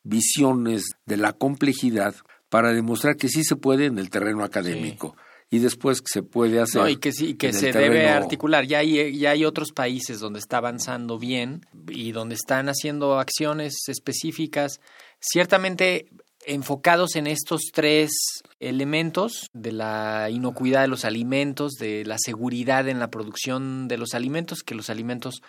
visiones 0.02 0.85
de 1.06 1.16
la 1.16 1.32
complejidad 1.32 2.14
para 2.49 2.73
demostrar 2.73 3.16
que 3.16 3.28
sí 3.28 3.44
se 3.44 3.56
puede 3.56 3.87
en 3.87 3.99
el 3.99 4.11
terreno 4.11 4.44
académico 4.44 5.16
y 5.52 5.59
después 5.59 6.00
que 6.00 6.09
se 6.11 6.23
puede 6.23 6.61
hacer. 6.61 6.80
No, 6.80 6.88
y 6.88 6.97
que 6.97 7.12
sí, 7.12 7.35
que 7.35 7.52
se 7.52 7.73
debe 7.73 8.09
articular. 8.09 8.66
Ya 8.66 8.78
hay, 8.78 9.18
ya 9.18 9.32
hay 9.32 9.44
otros 9.44 9.73
países 9.73 10.18
donde 10.18 10.38
está 10.38 10.56
avanzando 10.56 11.18
bien 11.18 11.66
y 11.88 12.12
donde 12.12 12.37
están 12.37 12.71
haciendo 12.71 13.18
acciones 13.18 13.75
específicas, 13.88 14.80
ciertamente 15.23 16.09
enfocados 16.45 17.14
en 17.17 17.26
estos 17.26 17.71
tres 17.73 18.11
elementos 18.59 19.49
de 19.52 19.73
la 19.73 20.29
inocuidad 20.31 20.83
de 20.83 20.88
los 20.88 21.05
alimentos, 21.05 21.75
de 21.75 22.05
la 22.05 22.17
seguridad 22.19 22.88
en 22.88 22.99
la 22.99 23.11
producción 23.11 23.88
de 23.88 23.97
los 23.97 24.14
alimentos, 24.14 24.62
que 24.62 24.75
los 24.75 24.91
alimentos 24.91 25.43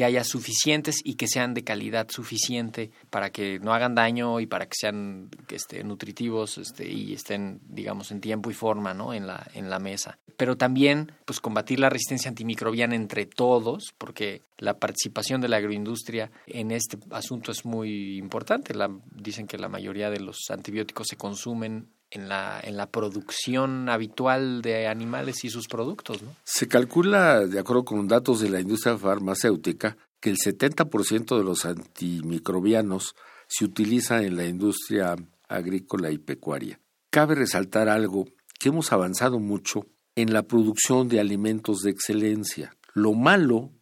que 0.00 0.06
haya 0.06 0.24
suficientes 0.24 1.02
y 1.04 1.16
que 1.16 1.28
sean 1.28 1.52
de 1.52 1.62
calidad 1.62 2.08
suficiente 2.08 2.90
para 3.10 3.28
que 3.28 3.58
no 3.60 3.74
hagan 3.74 3.94
daño 3.94 4.40
y 4.40 4.46
para 4.46 4.64
que 4.64 4.72
sean 4.74 5.28
este, 5.50 5.84
nutritivos 5.84 6.56
este, 6.56 6.90
y 6.90 7.12
estén, 7.12 7.60
digamos, 7.68 8.10
en 8.10 8.22
tiempo 8.22 8.50
y 8.50 8.54
forma 8.54 8.94
¿no? 8.94 9.12
en, 9.12 9.26
la, 9.26 9.46
en 9.52 9.68
la 9.68 9.78
mesa. 9.78 10.18
Pero 10.38 10.56
también 10.56 11.12
pues, 11.26 11.38
combatir 11.38 11.80
la 11.80 11.90
resistencia 11.90 12.30
antimicrobiana 12.30 12.94
entre 12.94 13.26
todos, 13.26 13.92
porque 13.98 14.40
la 14.56 14.78
participación 14.78 15.42
de 15.42 15.48
la 15.48 15.58
agroindustria 15.58 16.30
en 16.46 16.70
este 16.70 16.96
asunto 17.10 17.52
es 17.52 17.66
muy 17.66 18.16
importante. 18.16 18.72
La, 18.72 18.90
dicen 19.14 19.46
que 19.46 19.58
la 19.58 19.68
mayoría 19.68 20.08
de 20.08 20.20
los 20.20 20.46
antibióticos 20.48 21.08
se 21.08 21.18
consumen 21.18 21.90
en 22.10 22.28
la, 22.28 22.60
en 22.62 22.76
la 22.76 22.90
producción 22.90 23.88
habitual 23.88 24.62
de 24.62 24.86
animales 24.86 25.44
y 25.44 25.50
sus 25.50 25.68
productos. 25.68 26.22
¿no? 26.22 26.34
Se 26.44 26.68
calcula, 26.68 27.46
de 27.46 27.58
acuerdo 27.58 27.84
con 27.84 28.08
datos 28.08 28.40
de 28.40 28.50
la 28.50 28.60
industria 28.60 28.96
farmacéutica, 28.98 29.96
que 30.20 30.30
el 30.30 30.36
70% 30.36 31.38
de 31.38 31.44
los 31.44 31.64
antimicrobianos 31.64 33.14
se 33.48 33.64
utiliza 33.64 34.22
en 34.22 34.36
la 34.36 34.46
industria 34.46 35.16
agrícola 35.48 36.10
y 36.10 36.18
pecuaria. 36.18 36.80
Cabe 37.10 37.34
resaltar 37.34 37.88
algo, 37.88 38.26
que 38.58 38.68
hemos 38.68 38.92
avanzado 38.92 39.38
mucho 39.38 39.86
en 40.14 40.32
la 40.32 40.42
producción 40.42 41.08
de 41.08 41.18
alimentos 41.20 41.80
de 41.80 41.90
excelencia. 41.90 42.76
Lo 42.92 43.14
malo 43.14 43.72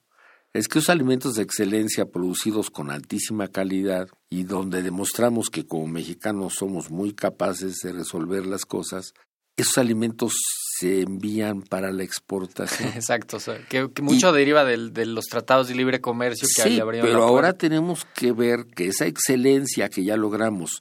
es 0.52 0.68
que 0.68 0.78
esos 0.78 0.90
alimentos 0.90 1.34
de 1.34 1.42
excelencia 1.42 2.06
producidos 2.06 2.70
con 2.70 2.90
altísima 2.90 3.48
calidad 3.48 4.08
y 4.30 4.44
donde 4.44 4.82
demostramos 4.82 5.50
que 5.50 5.66
como 5.66 5.86
mexicanos 5.86 6.54
somos 6.54 6.90
muy 6.90 7.12
capaces 7.12 7.78
de 7.82 7.92
resolver 7.92 8.46
las 8.46 8.64
cosas, 8.64 9.12
esos 9.56 9.76
alimentos 9.78 10.34
se 10.78 11.02
envían 11.02 11.62
para 11.62 11.90
la 11.90 12.04
exportación. 12.04 12.88
Exacto, 12.94 13.38
que, 13.68 13.90
mucho 14.00 14.32
deriva 14.32 14.64
de 14.64 15.06
los 15.06 15.26
tratados 15.26 15.68
de 15.68 15.74
libre 15.74 16.00
comercio 16.00 16.48
que 16.56 16.62
sí, 16.62 16.80
pero 17.02 17.24
ahora 17.24 17.52
tenemos 17.52 18.06
que 18.14 18.32
ver 18.32 18.66
que 18.74 18.86
esa 18.86 19.06
excelencia 19.06 19.88
que 19.88 20.04
ya 20.04 20.16
logramos 20.16 20.80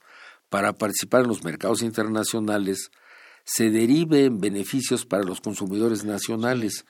para 0.49 0.73
participar 0.73 1.21
en 1.21 1.27
los 1.27 1.43
mercados 1.43 1.81
internacionales 1.81 2.89
se 3.43 3.69
derive 3.69 4.25
en 4.25 4.39
beneficios 4.39 5.05
para 5.05 5.23
los 5.23 5.41
consumidores 5.41 6.03
nacionales. 6.03 6.85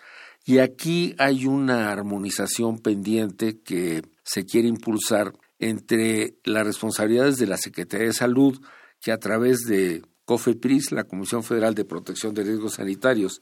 Y 0.48 0.60
aquí 0.60 1.14
hay 1.18 1.46
una 1.46 1.92
armonización 1.92 2.80
pendiente 2.80 3.60
que 3.60 4.02
se 4.24 4.46
quiere 4.46 4.70
impulsar 4.70 5.34
entre 5.60 6.38
las 6.46 6.66
responsabilidades 6.66 7.36
de 7.36 7.48
la 7.48 7.58
Secretaría 7.58 8.08
de 8.08 8.14
Salud, 8.14 8.58
que 9.02 9.12
a 9.12 9.18
través 9.18 9.66
de 9.68 10.04
COFEPRIS, 10.24 10.94
la 10.94 11.04
Comisión 11.04 11.44
Federal 11.44 11.76
de 11.76 11.84
Protección 11.84 12.34
de 12.34 12.44
Riesgos 12.44 12.76
Sanitarios, 12.76 13.42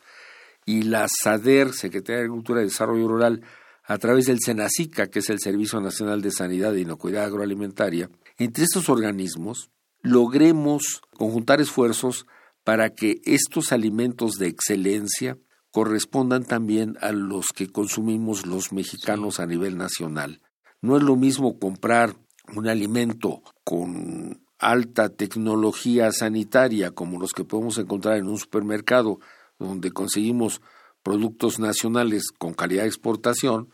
y 0.66 0.82
la 0.82 1.06
SADER, 1.08 1.74
Secretaría 1.74 2.16
de 2.16 2.22
Agricultura 2.24 2.62
y 2.62 2.66
Desarrollo 2.66 3.08
Rural, 3.08 3.44
a 3.84 4.00
través 4.00 4.26
del 4.26 4.40
SENACICA, 4.40 5.06
que 5.06 5.20
es 5.20 5.30
el 5.30 5.40
Servicio 5.40 5.80
Nacional 5.80 6.24
de 6.24 6.32
Sanidad 6.32 6.76
e 6.76 6.82
Inocuidad 6.82 7.26
Agroalimentaria, 7.26 8.10
entre 8.40 8.64
estos 8.64 8.90
organismos 8.90 9.70
logremos 10.02 11.04
conjuntar 11.16 11.62
esfuerzos 11.62 12.26
para 12.64 12.96
que 12.96 13.22
estos 13.26 13.72
alimentos 13.72 14.40
de 14.40 14.48
excelencia 14.48 15.38
correspondan 15.76 16.46
también 16.46 16.98
a 17.02 17.12
los 17.12 17.48
que 17.54 17.70
consumimos 17.70 18.46
los 18.46 18.72
mexicanos 18.72 19.42
a 19.42 19.46
nivel 19.46 19.76
nacional. 19.76 20.40
No 20.80 20.96
es 20.96 21.04
lo 21.04 21.18
mismo 21.18 21.60
comprar 21.60 22.16
un 22.56 22.70
alimento 22.70 23.42
con 23.66 24.42
alta 24.58 25.10
tecnología 25.10 26.14
sanitaria 26.14 26.92
como 26.92 27.20
los 27.20 27.34
que 27.34 27.44
podemos 27.44 27.78
encontrar 27.78 28.16
en 28.16 28.30
un 28.30 28.38
supermercado 28.38 29.20
donde 29.60 29.92
conseguimos 29.92 30.62
productos 31.04 31.60
nacionales 31.60 32.32
con 32.32 32.54
calidad 32.54 32.84
de 32.84 32.88
exportación 32.88 33.68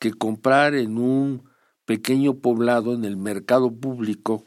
que 0.00 0.12
comprar 0.12 0.74
en 0.74 0.98
un 0.98 1.48
pequeño 1.84 2.38
poblado 2.38 2.94
en 2.94 3.04
el 3.04 3.16
mercado 3.16 3.72
público 3.72 4.44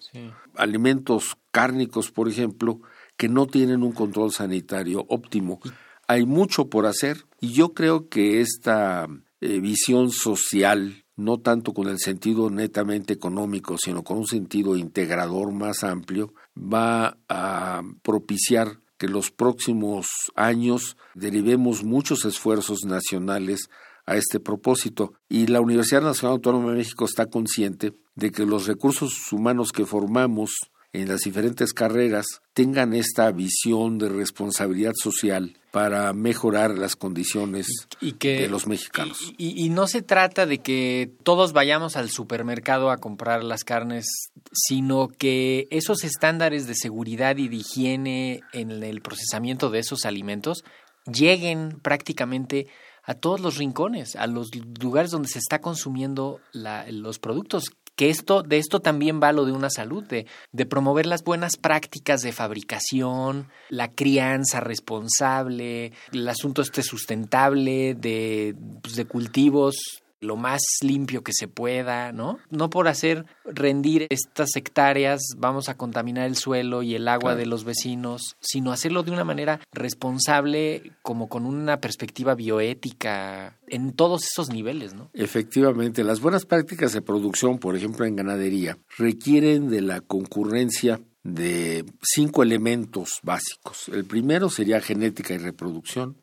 alimentos 0.56 1.38
cárnicos, 1.52 2.12
por 2.12 2.28
ejemplo, 2.28 2.82
que 3.16 3.30
no 3.30 3.48
tienen 3.48 3.82
un 3.82 3.94
control 3.94 4.34
sanitario 4.34 5.06
óptimo 5.08 5.62
hay 6.08 6.26
mucho 6.26 6.70
por 6.70 6.86
hacer 6.86 7.26
y 7.40 7.54
yo 7.54 7.74
creo 7.74 8.10
que 8.10 8.42
esta 8.42 9.08
eh, 9.42 9.60
visión 9.60 10.12
social 10.12 11.06
no 11.18 11.40
tanto 11.40 11.74
con 11.74 11.88
el 11.88 12.00
sentido 12.00 12.50
netamente 12.50 13.14
económico, 13.14 13.78
sino 13.78 14.04
con 14.04 14.20
un 14.20 14.28
sentido 14.28 14.78
integrador 14.78 15.52
más 15.52 15.84
amplio, 15.84 16.34
va 16.56 17.18
a 17.28 17.82
propiciar 18.04 18.80
que 19.00 19.08
los 19.08 19.32
próximos 19.32 20.08
años 20.36 20.96
derivemos 21.16 21.84
muchos 21.84 22.24
esfuerzos 22.26 22.86
nacionales 22.86 23.70
a 24.06 24.16
este 24.16 24.40
propósito. 24.40 25.14
Y 25.28 25.48
la 25.48 25.60
Universidad 25.60 26.02
Nacional 26.02 26.36
Autónoma 26.36 26.72
de 26.72 26.78
México 26.78 27.06
está 27.06 27.26
consciente 27.26 27.94
de 28.16 28.32
que 28.32 28.46
los 28.46 28.68
recursos 28.68 29.32
humanos 29.32 29.72
que 29.72 29.86
formamos 29.86 30.52
en 30.94 31.08
las 31.08 31.22
diferentes 31.22 31.74
carreras 31.74 32.25
tengan 32.53 32.94
esta 32.94 33.32
visión 33.32 33.98
de 33.98 34.10
responsabilidad 34.10 34.94
social 34.96 35.58
para 35.72 36.12
mejorar 36.13 36.77
las 36.77 36.96
condiciones 36.96 37.67
de 38.01 38.48
los 38.50 38.65
mexicanos. 38.65 39.34
Y, 39.38 39.70
no 39.70 39.88
se 39.88 40.01
trata 40.01 40.46
de 40.46 40.58
que 40.60 41.12
todos 41.24 41.53
vayamos 41.53 41.96
al 41.98 42.10
supermercado 42.10 42.89
a 42.89 42.98
comprar 42.98 43.44
las 43.44 43.63
carnes, 43.63 44.08
sino 44.51 45.10
que 45.10 45.67
esos 45.70 46.03
estándares 46.03 46.65
de 46.65 46.74
seguridad 46.74 47.38
y 47.38 47.48
de 47.48 47.58
higiene 47.58 48.41
en 48.53 48.72
el 48.72 49.01
procesamiento 49.01 49.70
de 49.70 49.79
esos 49.79 50.06
alimentos 50.06 50.63
lleguen 51.06 51.79
prácticamente 51.82 52.67
a 53.03 53.13
todos 53.13 53.39
los 53.39 53.58
rincones, 53.58 54.15
a 54.15 54.25
los 54.27 54.50
lugares 54.82 55.12
donde 55.12 55.29
se 55.29 55.39
está 55.39 55.60
consumiendo 55.60 56.39
los 56.53 57.20
productos 57.20 57.65
que 57.98 58.10
esto, 58.10 58.44
de 58.44 58.60
esto 58.60 58.80
también 58.80 59.20
va 59.22 59.34
lo 59.34 59.44
de 59.44 59.51
una 59.51 59.72
salud, 59.72 60.04
de, 60.04 60.27
de 60.51 60.66
promover 60.68 61.08
las 61.08 61.24
buenas 61.24 61.58
prácticas 61.58 62.22
de 62.22 62.32
fabricación, 62.32 63.50
la 63.70 63.89
crianza 63.89 64.60
responsable, 64.60 65.92
el 66.13 66.30
asunto 66.30 66.62
este 66.62 66.84
sustentable 66.84 67.96
de, 67.96 68.56
pues, 68.84 68.96
de 68.96 69.06
cultivos 69.06 69.75
lo 70.19 70.36
más 70.36 70.62
limpio 70.81 71.24
que 71.24 71.33
se 71.33 71.47
pueda, 71.47 72.12
¿no? 72.12 72.39
No 72.50 72.69
por 72.69 72.88
hacer 72.88 73.25
rendir 73.45 74.07
estas 74.09 74.55
hectáreas 74.55 75.21
vamos 75.38 75.69
a 75.69 75.77
contaminar 75.77 76.25
el 76.25 76.36
suelo 76.36 76.83
y 76.83 76.95
el 76.95 77.07
agua 77.07 77.36
de 77.36 77.45
los 77.45 77.63
vecinos, 77.63 78.36
sino 78.39 78.71
hacerlo 78.71 79.03
de 79.03 79.12
una 79.12 79.24
manera 79.24 79.59
responsable, 79.71 80.93
como 81.01 81.29
con 81.29 81.45
una 81.45 81.79
perspectiva 81.79 82.36
bioética 82.36 83.59
en 83.67 83.93
todos 83.93 84.24
esos 84.24 84.50
niveles, 84.50 84.93
¿no? 84.93 85.09
Efectivamente, 85.13 86.03
las 86.03 86.21
buenas 86.21 86.45
prácticas 86.45 86.93
de 86.93 87.01
producción, 87.01 87.59
por 87.59 87.75
ejemplo 87.75 88.05
en 88.05 88.15
ganadería, 88.15 88.77
requieren 88.97 89.69
de 89.69 89.81
la 89.81 90.01
concurrencia 90.01 91.00
de 91.24 91.86
cinco 92.01 92.41
elementos 92.41 93.19
básicos. 93.21 93.89
El 93.89 94.05
primero 94.05 94.50
sería 94.50 94.79
genética 94.79 95.33
y 95.33 95.38
reproducción, 95.38 96.21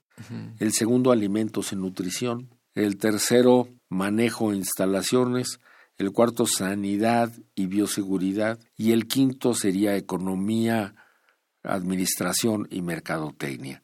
el 0.59 0.73
segundo 0.73 1.11
alimentos 1.13 1.73
y 1.73 1.77
nutrición, 1.77 2.49
el 2.75 2.97
tercero 2.97 3.69
manejo 3.95 4.53
e 4.53 4.57
instalaciones, 4.57 5.61
el 5.97 6.11
cuarto 6.11 6.47
sanidad 6.47 7.33
y 7.55 7.67
bioseguridad 7.67 8.59
y 8.77 8.93
el 8.93 9.07
quinto 9.07 9.55
sería 9.55 9.97
economía, 9.97 10.95
administración 11.63 12.67
y 12.71 12.83
mercadotecnia. 12.83 13.83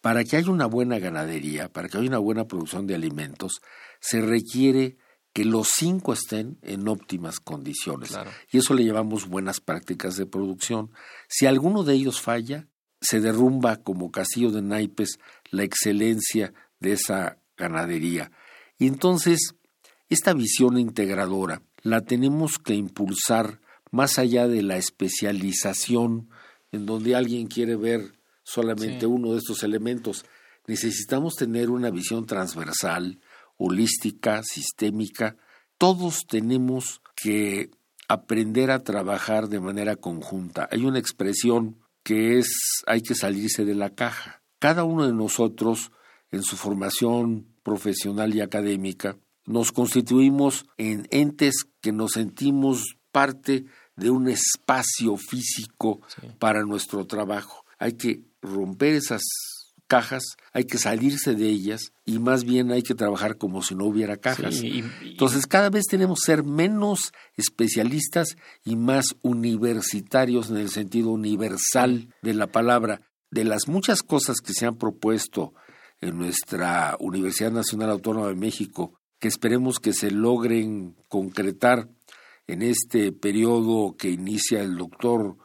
Para 0.00 0.22
que 0.22 0.36
haya 0.36 0.50
una 0.50 0.66
buena 0.66 1.00
ganadería, 1.00 1.68
para 1.68 1.88
que 1.88 1.98
haya 1.98 2.08
una 2.08 2.18
buena 2.18 2.46
producción 2.46 2.86
de 2.86 2.94
alimentos, 2.94 3.60
se 4.00 4.20
requiere 4.20 4.96
que 5.32 5.44
los 5.44 5.68
cinco 5.76 6.12
estén 6.12 6.58
en 6.62 6.86
óptimas 6.86 7.40
condiciones. 7.40 8.16
Y 8.52 8.58
eso 8.58 8.74
le 8.74 8.84
llamamos 8.84 9.28
buenas 9.28 9.60
prácticas 9.60 10.16
de 10.16 10.26
producción. 10.26 10.92
Si 11.28 11.46
alguno 11.46 11.82
de 11.82 11.94
ellos 11.94 12.20
falla, 12.20 12.68
se 13.00 13.20
derrumba 13.20 13.76
como 13.76 14.12
castillo 14.12 14.52
de 14.52 14.62
naipes 14.62 15.18
la 15.50 15.64
excelencia 15.64 16.54
de 16.78 16.92
esa 16.92 17.38
ganadería. 17.56 18.30
Y 18.78 18.86
entonces, 18.86 19.54
esta 20.08 20.32
visión 20.32 20.78
integradora 20.78 21.62
la 21.82 22.02
tenemos 22.02 22.58
que 22.58 22.74
impulsar 22.74 23.60
más 23.90 24.18
allá 24.18 24.48
de 24.48 24.62
la 24.62 24.76
especialización 24.76 26.28
en 26.72 26.86
donde 26.86 27.16
alguien 27.16 27.46
quiere 27.46 27.76
ver 27.76 28.12
solamente 28.42 29.06
uno 29.06 29.32
de 29.32 29.38
estos 29.38 29.62
elementos. 29.62 30.24
Necesitamos 30.66 31.34
tener 31.36 31.70
una 31.70 31.90
visión 31.90 32.26
transversal, 32.26 33.20
holística, 33.56 34.42
sistémica. 34.42 35.36
Todos 35.78 36.26
tenemos 36.26 37.00
que 37.16 37.70
aprender 38.08 38.70
a 38.70 38.82
trabajar 38.82 39.48
de 39.48 39.60
manera 39.60 39.96
conjunta. 39.96 40.68
Hay 40.70 40.84
una 40.84 40.98
expresión 40.98 41.78
que 42.02 42.38
es 42.38 42.48
hay 42.86 43.02
que 43.02 43.14
salirse 43.14 43.64
de 43.64 43.74
la 43.74 43.90
caja. 43.90 44.42
Cada 44.58 44.84
uno 44.84 45.06
de 45.06 45.12
nosotros 45.12 45.92
en 46.30 46.42
su 46.42 46.56
formación 46.56 47.46
profesional 47.68 48.34
y 48.34 48.40
académica, 48.40 49.18
nos 49.44 49.72
constituimos 49.72 50.64
en 50.78 51.06
entes 51.10 51.66
que 51.82 51.92
nos 51.92 52.12
sentimos 52.12 52.96
parte 53.12 53.66
de 53.94 54.10
un 54.10 54.28
espacio 54.28 55.18
físico 55.18 56.00
para 56.38 56.62
nuestro 56.62 57.06
trabajo. 57.06 57.64
Hay 57.78 57.92
que 57.92 58.22
romper 58.40 58.94
esas 58.94 59.22
cajas, 59.86 60.22
hay 60.52 60.64
que 60.64 60.78
salirse 60.78 61.34
de 61.34 61.46
ellas 61.46 61.92
y 62.06 62.18
más 62.18 62.44
bien 62.44 62.72
hay 62.72 62.82
que 62.82 62.94
trabajar 62.94 63.36
como 63.36 63.62
si 63.62 63.74
no 63.74 63.84
hubiera 63.84 64.16
cajas. 64.16 64.62
Entonces 64.62 65.46
cada 65.46 65.68
vez 65.68 65.84
tenemos 65.90 66.20
que 66.20 66.32
ser 66.32 66.44
menos 66.44 67.12
especialistas 67.36 68.36
y 68.64 68.76
más 68.76 69.14
universitarios 69.20 70.48
en 70.48 70.56
el 70.56 70.70
sentido 70.70 71.10
universal 71.10 72.14
de 72.22 72.32
la 72.32 72.46
palabra. 72.46 73.02
De 73.30 73.44
las 73.44 73.68
muchas 73.68 74.02
cosas 74.02 74.38
que 74.38 74.54
se 74.54 74.64
han 74.64 74.76
propuesto 74.76 75.52
en 76.00 76.18
nuestra 76.18 76.96
Universidad 77.00 77.52
Nacional 77.52 77.90
Autónoma 77.90 78.28
de 78.28 78.34
México, 78.34 78.94
que 79.18 79.28
esperemos 79.28 79.78
que 79.80 79.92
se 79.92 80.10
logren 80.10 80.96
concretar 81.08 81.88
en 82.46 82.62
este 82.62 83.12
periodo 83.12 83.96
que 83.96 84.10
inicia 84.10 84.62
el 84.62 84.76
doctor 84.76 85.36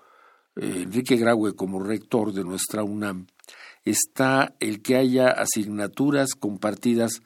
eh, 0.56 0.84
Enrique 0.84 1.18
Graue 1.18 1.56
como 1.56 1.84
rector 1.84 2.34
de 2.34 2.44
nuestra 2.44 2.84
UNAM, 2.84 3.28
está 3.84 4.56
el 4.60 4.82
que 4.82 4.96
haya 4.96 5.28
asignaturas 5.28 6.36
compartidas 6.36 7.22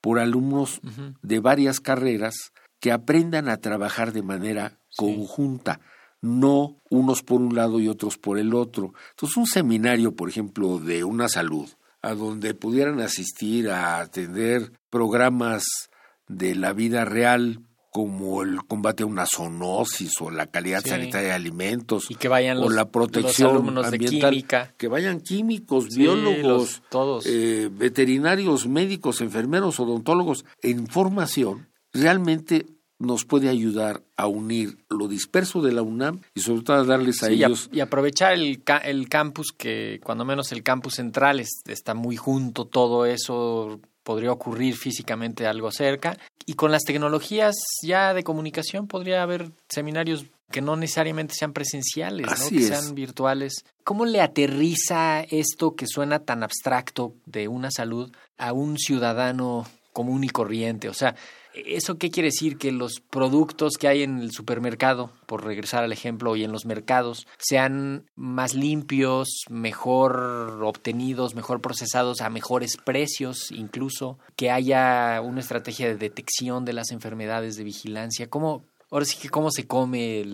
por 0.00 0.18
alumnos 0.20 0.80
de 1.22 1.40
varias 1.40 1.80
carreras 1.80 2.52
que 2.80 2.92
aprendan 2.92 3.48
a 3.48 3.56
trabajar 3.56 4.12
de 4.12 4.22
manera 4.22 4.78
conjunta, 4.96 5.80
no 6.20 6.80
unos 6.88 7.22
por 7.22 7.40
un 7.40 7.54
lado 7.54 7.80
y 7.80 7.88
otros 7.88 8.16
por 8.16 8.38
el 8.38 8.54
otro. 8.54 8.94
Entonces, 9.10 9.36
un 9.36 9.46
seminario, 9.46 10.14
por 10.14 10.28
ejemplo, 10.28 10.78
de 10.78 11.04
una 11.04 11.28
salud, 11.28 11.68
a 12.02 12.14
donde 12.14 12.54
pudieran 12.54 13.00
asistir 13.00 13.70
a 13.70 14.00
atender 14.00 14.72
programas 14.90 15.64
de 16.28 16.54
la 16.54 16.72
vida 16.72 17.04
real 17.04 17.60
como 17.90 18.42
el 18.42 18.62
combate 18.64 19.02
a 19.02 19.06
una 19.06 19.26
zoonosis 19.26 20.20
o 20.20 20.30
la 20.30 20.46
calidad 20.46 20.84
sanitaria 20.84 21.28
de 21.28 21.34
alimentos 21.34 22.10
y 22.10 22.14
que 22.14 22.28
vayan 22.28 22.58
o 22.58 22.68
la 22.68 22.90
protección 22.90 23.76
ambiental, 23.78 24.44
que 24.76 24.88
vayan 24.88 25.20
químicos, 25.20 25.88
biólogos, 25.96 26.82
todos. 26.90 27.24
Eh, 27.26 27.70
veterinarios, 27.72 28.68
médicos, 28.68 29.20
enfermeros, 29.20 29.80
odontólogos 29.80 30.44
en 30.62 30.86
formación, 30.86 31.68
realmente 31.92 32.66
nos 32.98 33.24
puede 33.24 33.48
ayudar 33.48 34.02
a 34.16 34.26
unir 34.26 34.78
lo 34.88 35.08
disperso 35.08 35.62
de 35.62 35.72
la 35.72 35.82
UNAM 35.82 36.20
y 36.34 36.40
sobre 36.40 36.62
todo 36.62 36.76
a 36.78 36.84
darles 36.84 37.22
a 37.22 37.30
ellos... 37.30 37.70
Y, 37.72 37.80
aprovechar 37.80 38.32
el, 38.34 38.62
el 38.84 39.08
campus, 39.08 39.52
que 39.56 40.00
cuando 40.02 40.24
menos 40.24 40.52
el 40.52 40.62
campus 40.62 40.94
central 40.94 41.40
está 41.40 41.94
muy 41.94 42.16
junto, 42.16 42.64
todo 42.64 43.06
eso 43.06 43.80
podría 44.02 44.32
ocurrir 44.32 44.74
físicamente 44.74 45.46
algo 45.46 45.70
cerca. 45.70 46.18
Y 46.46 46.54
con 46.54 46.72
las 46.72 46.82
tecnologías 46.82 47.54
ya 47.82 48.14
de 48.14 48.24
comunicación 48.24 48.88
podría 48.88 49.22
haber 49.22 49.52
seminarios 49.68 50.24
que 50.50 50.62
no 50.62 50.76
necesariamente 50.76 51.34
sean 51.34 51.52
presenciales, 51.52 52.26
¿no? 52.26 52.48
que 52.48 52.62
sean 52.62 52.94
virtuales. 52.94 53.64
¿Cómo 53.84 54.06
le 54.06 54.22
aterriza 54.22 55.20
esto 55.20 55.74
que 55.74 55.86
suena 55.86 56.20
tan 56.20 56.42
abstracto 56.42 57.14
de 57.26 57.48
una 57.48 57.70
salud 57.70 58.10
a 58.38 58.54
un 58.54 58.78
ciudadano 58.78 59.66
común 59.92 60.24
y 60.24 60.28
corriente? 60.28 60.88
O 60.88 60.94
sea, 60.94 61.14
¿Eso 61.66 61.98
qué 61.98 62.10
quiere 62.10 62.28
decir? 62.28 62.56
Que 62.56 62.72
los 62.72 63.00
productos 63.00 63.74
que 63.78 63.88
hay 63.88 64.02
en 64.02 64.18
el 64.20 64.32
supermercado, 64.32 65.10
por 65.26 65.44
regresar 65.44 65.82
al 65.82 65.92
ejemplo, 65.92 66.36
y 66.36 66.44
en 66.44 66.52
los 66.52 66.66
mercados, 66.66 67.26
sean 67.38 68.04
más 68.14 68.54
limpios, 68.54 69.44
mejor 69.48 70.62
obtenidos, 70.62 71.34
mejor 71.34 71.60
procesados 71.60 72.20
a 72.20 72.30
mejores 72.30 72.76
precios, 72.76 73.50
incluso, 73.50 74.18
que 74.36 74.50
haya 74.50 75.20
una 75.20 75.40
estrategia 75.40 75.88
de 75.88 75.96
detección 75.96 76.64
de 76.64 76.74
las 76.74 76.90
enfermedades, 76.90 77.56
de 77.56 77.64
vigilancia. 77.64 78.28
¿Cómo, 78.28 78.64
ahora 78.90 79.04
sí 79.04 79.16
que 79.18 79.30
cómo 79.30 79.50
se 79.50 79.66
come 79.66 80.24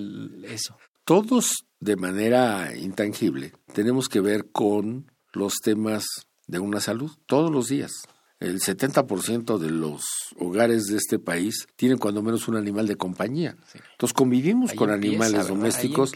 eso? 0.45 0.77
Todos 1.05 1.65
de 1.81 1.97
manera 1.97 2.77
intangible 2.77 3.53
tenemos 3.73 4.09
que 4.09 4.21
ver 4.21 4.51
con 4.51 5.11
los 5.33 5.55
temas 5.63 6.05
de 6.47 6.59
una 6.59 6.81
salud 6.81 7.11
todos 7.27 7.51
los 7.51 7.69
días 7.69 7.93
el 8.41 8.61
70% 8.61 9.59
de 9.59 9.71
los 9.71 10.03
hogares 10.39 10.87
de 10.87 10.97
este 10.97 11.19
país 11.19 11.67
tienen 11.77 11.99
cuando 11.99 12.23
menos 12.23 12.49
un 12.49 12.57
animal 12.57 12.87
de 12.87 12.97
compañía. 12.97 13.57
Entonces 13.93 14.15
convivimos 14.15 14.73
con 14.73 14.91
animales 14.91 15.49
domésticos 15.49 16.13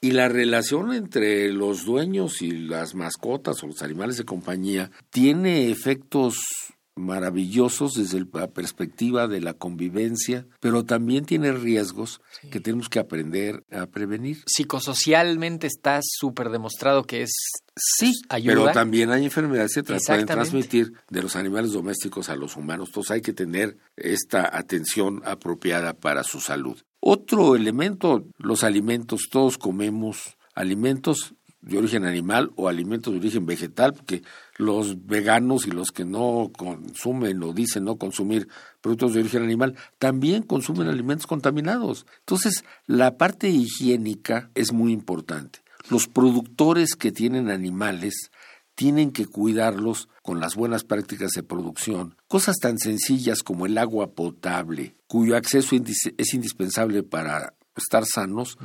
y 0.00 0.12
la 0.12 0.28
relación 0.28 0.92
entre 0.92 1.52
los 1.52 1.84
dueños 1.84 2.40
y 2.42 2.52
las 2.52 2.94
mascotas 2.94 3.62
o 3.62 3.66
los 3.66 3.82
animales 3.82 4.16
de 4.16 4.24
compañía 4.24 4.90
tiene 5.10 5.70
efectos 5.70 6.38
maravillosos 6.98 7.94
desde 7.94 8.26
la 8.32 8.48
perspectiva 8.48 9.28
de 9.28 9.40
la 9.40 9.54
convivencia, 9.54 10.46
pero 10.60 10.84
también 10.84 11.24
tiene 11.24 11.52
riesgos 11.52 12.20
que 12.50 12.60
tenemos 12.60 12.88
que 12.88 12.98
aprender 12.98 13.64
a 13.70 13.86
prevenir. 13.86 14.42
Psicosocialmente 14.46 15.66
está 15.66 16.00
súper 16.02 16.50
demostrado 16.50 17.04
que 17.04 17.22
es 17.22 17.32
Sí, 17.80 18.12
ayuda. 18.28 18.54
pero 18.54 18.72
también 18.72 19.10
hay 19.10 19.24
enfermedades 19.24 19.74
que 19.74 19.82
pueden 19.84 20.26
transmitir 20.26 20.92
de 21.10 21.22
los 21.22 21.36
animales 21.36 21.72
domésticos 21.72 22.28
a 22.28 22.34
los 22.36 22.56
humanos. 22.56 22.88
Entonces 22.88 23.10
hay 23.12 23.20
que 23.20 23.32
tener 23.32 23.76
esta 23.96 24.56
atención 24.56 25.22
apropiada 25.24 25.94
para 25.94 26.24
su 26.24 26.40
salud. 26.40 26.78
Otro 27.00 27.54
elemento, 27.54 28.24
los 28.36 28.64
alimentos. 28.64 29.28
Todos 29.30 29.58
comemos 29.58 30.36
alimentos 30.54 31.34
de 31.60 31.78
origen 31.78 32.04
animal 32.04 32.50
o 32.56 32.68
alimentos 32.68 33.12
de 33.12 33.18
origen 33.18 33.46
vegetal, 33.46 33.92
porque 33.92 34.22
los 34.56 35.06
veganos 35.06 35.66
y 35.66 35.70
los 35.70 35.90
que 35.90 36.04
no 36.04 36.50
consumen 36.56 37.42
o 37.42 37.52
dicen 37.52 37.84
no 37.84 37.96
consumir 37.96 38.48
productos 38.80 39.14
de 39.14 39.20
origen 39.20 39.42
animal 39.42 39.74
también 39.98 40.42
consumen 40.42 40.88
alimentos 40.88 41.26
contaminados. 41.26 42.06
Entonces, 42.20 42.64
la 42.86 43.16
parte 43.16 43.48
higiénica 43.48 44.50
es 44.54 44.72
muy 44.72 44.92
importante. 44.92 45.60
Los 45.90 46.06
productores 46.06 46.94
que 46.94 47.12
tienen 47.12 47.50
animales 47.50 48.30
tienen 48.74 49.10
que 49.10 49.26
cuidarlos 49.26 50.08
con 50.22 50.38
las 50.38 50.54
buenas 50.54 50.84
prácticas 50.84 51.32
de 51.32 51.42
producción. 51.42 52.14
Cosas 52.28 52.58
tan 52.60 52.78
sencillas 52.78 53.42
como 53.42 53.66
el 53.66 53.76
agua 53.76 54.12
potable, 54.12 54.94
cuyo 55.08 55.36
acceso 55.36 55.74
es 55.74 56.34
indispensable 56.34 57.02
para 57.02 57.54
estar 57.78 58.04
sanos. 58.04 58.58